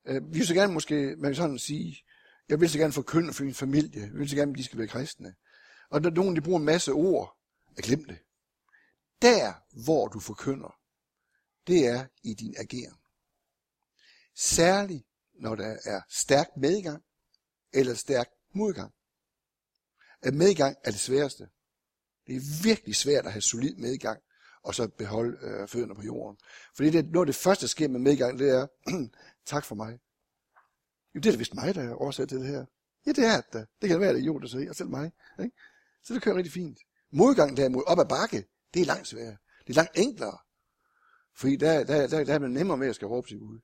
[0.06, 2.02] øh, vi vil så gerne måske, man kan sådan sige,
[2.48, 4.78] jeg vil så gerne forkynde for min familie, jeg vil så gerne, at de skal
[4.78, 5.34] være kristne.
[5.90, 7.36] Og der er nogen, der bruger en masse ord,
[7.76, 8.18] jeg glem det.
[9.22, 9.52] Der,
[9.84, 10.78] hvor du forkynder,
[11.66, 12.98] det er i din ageren.
[14.34, 17.04] Særligt, når der er stærk medgang
[17.72, 18.92] eller stærk modgang.
[20.22, 21.48] At medgang er det sværeste.
[22.26, 24.22] Det er virkelig svært at have solid medgang,
[24.62, 26.38] og så beholde øh, fødderne på jorden.
[26.76, 28.66] Fordi det, noget af det første, der sker med medgang, det er,
[29.52, 29.98] tak for mig.
[31.14, 32.64] Jo, det er da vist mig, der er årsag til det her.
[33.06, 33.68] Ja, det er det.
[33.80, 35.12] Det kan være, det er jo, der siger, og selv mig.
[35.40, 35.56] Ikke?
[36.06, 36.78] Så det kører rigtig fint.
[37.12, 38.44] Modgang derimod, op ad bakke,
[38.74, 39.36] det er langt sværere.
[39.66, 40.38] Det er langt enklere.
[41.36, 43.58] Fordi der, der, der, der er man nemmere med at skal råbe sig ud.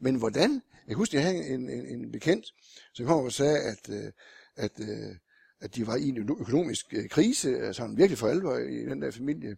[0.00, 0.62] Men hvordan?
[0.88, 2.46] Jeg husker, jeg havde en, en, en bekendt,
[2.94, 4.12] som kom og sagde, at, øh,
[4.56, 5.16] at, øh,
[5.60, 9.10] at de var i en økonomisk øh, krise, altså virkelig for alvor i den der
[9.10, 9.56] familie.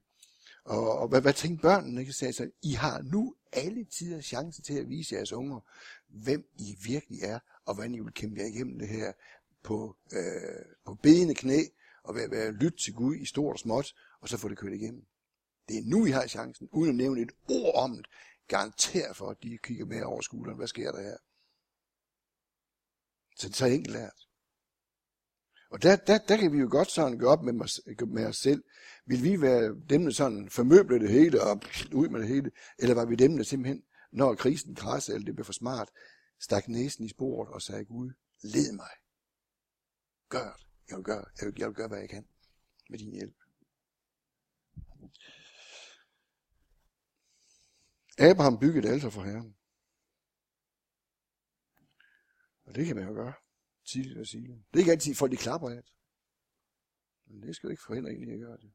[0.65, 2.01] Og, og hvad, hvad tænkte børnene?
[2.01, 2.13] Ikke?
[2.13, 5.61] Sagde så, I har nu alle tider chance til at vise jeres unger,
[6.09, 9.13] hvem I virkelig er, og hvordan I vil kæmpe jer igennem det her
[9.63, 11.63] på, øh, på bedende knæ,
[12.03, 14.73] og være, være lyt til Gud i stort og småt, og så få det kørt
[14.73, 15.07] igennem.
[15.69, 18.07] Det er nu, I har chancen, uden at nævne et ord om det
[18.51, 20.57] garantere for, at de kigger med over skulderen.
[20.57, 21.17] Hvad sker der her?
[23.37, 24.27] Så det er så enkelt lært.
[25.71, 27.53] Og der, der, der kan vi jo godt sådan gøre op med,
[28.07, 28.65] med os selv.
[29.07, 31.63] Vil vi være dem, der sådan formøble det hele og
[31.95, 32.51] ud med det hele?
[32.79, 33.83] Eller var vi dem, der simpelthen,
[34.13, 35.91] når krisen krasse eller det blev for smart,
[36.41, 38.11] stak næsen i sporet og sagde, Gud,
[38.43, 38.91] led mig.
[40.29, 40.70] Gør det.
[40.91, 42.29] Jeg vil gøre, jeg vil, jeg vil gøre, hvad jeg kan
[42.91, 43.37] med din hjælp.
[48.19, 49.57] Abraham byggede et alter for Herren.
[52.65, 53.35] Og det kan man jo gøre.
[53.85, 54.47] Tidligt og sige.
[54.47, 55.83] Det er ikke altid folk, de klapper af.
[57.27, 58.73] Men det skal jo ikke forhindre en i at gøre det.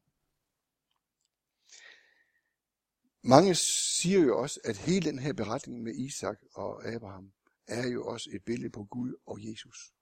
[3.22, 7.34] Mange siger jo også, at hele den her beretning med Isak og Abraham
[7.68, 9.94] er jo også et billede på Gud og Jesus,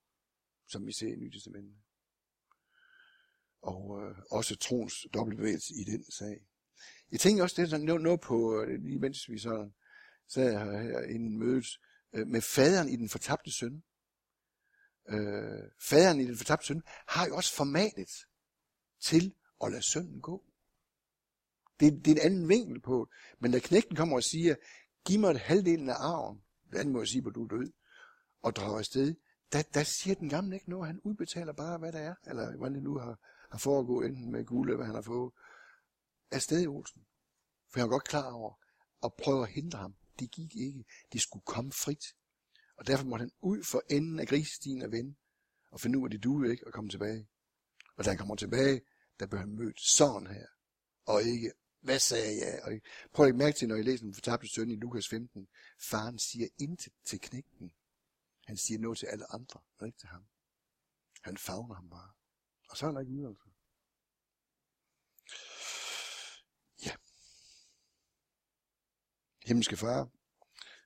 [0.66, 1.83] som vi ser i Nye Testamentet.
[3.64, 6.46] Og øh, også troens dobbeltbevægelse i den sag.
[7.12, 9.70] Jeg tænker også, det er sådan noget på, øh, lige mens vi så
[10.28, 11.66] sad her, her inden mødet,
[12.14, 13.82] øh, med faderen i den fortabte søn.
[15.08, 18.10] Øh, faderen i den fortabte søn har jo også formatet
[19.00, 19.34] til
[19.64, 20.44] at lade sønnen gå.
[21.80, 23.08] Det, det er en anden vinkel på
[23.38, 24.54] Men da knægten kommer og siger,
[25.06, 27.72] giv mig et halvdelen af arven, hvad må jeg sige, hvor du er død,
[28.42, 29.14] og drager afsted,
[29.52, 30.86] der, der siger den gamle ikke noget.
[30.86, 33.18] Han udbetaler bare, hvad der er, eller hvad det nu har,
[33.54, 35.32] har foregået, enten med guld eller hvad han har fået.
[36.30, 37.06] er stadig Olsen.
[37.70, 38.54] For jeg var godt klar over,
[39.04, 39.94] at prøve at hindre ham.
[40.18, 40.84] Det gik ikke.
[41.12, 42.04] Det skulle komme frit.
[42.76, 45.14] Og derfor måtte han ud for enden af grisestien og vende,
[45.70, 47.28] og finde ud af, at det duede ikke, og komme tilbage.
[47.96, 48.80] Og da han kommer tilbage,
[49.20, 50.46] der blev han mødt sådan her,
[51.06, 51.52] og ikke
[51.84, 52.60] hvad sagde jeg?
[52.62, 52.72] Og
[53.12, 55.48] prøv at mærke til, når I læser den fortabte søn i Lukas 15.
[55.80, 57.72] Faren siger intet til knægten.
[58.46, 60.24] Han siger noget til alle andre, men ikke til ham.
[61.22, 62.13] Han favner ham bare.
[62.74, 63.28] Og så er der ikke ude.
[63.28, 63.48] Altså.
[66.86, 66.96] Ja.
[69.46, 70.10] Himmelske far,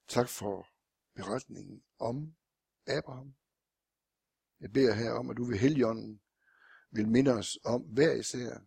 [0.08, 0.68] tak for
[1.14, 2.36] beretningen om
[2.86, 3.34] Abraham.
[4.60, 6.22] Jeg beder her om, at du ved heligånden
[6.90, 8.66] vil minde os om hver især,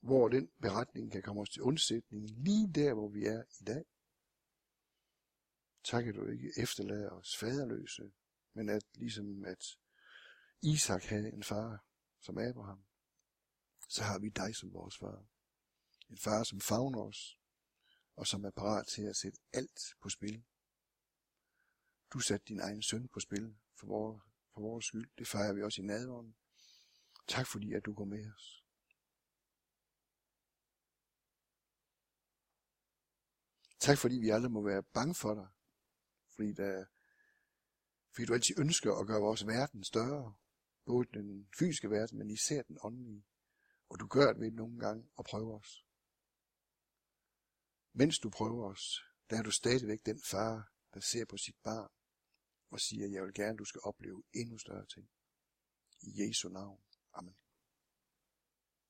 [0.00, 3.84] hvor den beretning kan komme os til undsætning, lige der, hvor vi er i dag.
[5.84, 8.12] Tak, at du ikke efterlader os faderløse,
[8.54, 9.64] men at ligesom at
[10.62, 11.87] Isak havde en far
[12.20, 12.84] som Abraham,
[13.88, 15.24] så har vi dig som vores far.
[16.08, 17.38] En far, som favner os,
[18.16, 20.44] og som er parat til at sætte alt på spil.
[22.12, 24.22] Du satte din egen søn på spil for vores,
[24.54, 25.10] for vores skyld.
[25.18, 26.36] Det fejrer vi også i nadvånden.
[27.28, 28.64] Tak fordi, at du går med os.
[33.78, 35.48] Tak fordi vi aldrig må være bange for dig.
[36.28, 36.84] Fordi, der,
[38.12, 40.34] fordi du altid ønsker at gøre vores verden større.
[40.88, 43.24] Både den fysiske verden, men især den åndelige.
[43.88, 45.84] Og du gør det ved nogle gange at prøve os.
[47.92, 51.90] Mens du prøver os, der er du stadigvæk den far, der ser på sit barn
[52.70, 55.10] og siger, jeg vil gerne, du skal opleve endnu større ting.
[56.00, 56.80] I Jesu navn.
[57.12, 57.36] Amen.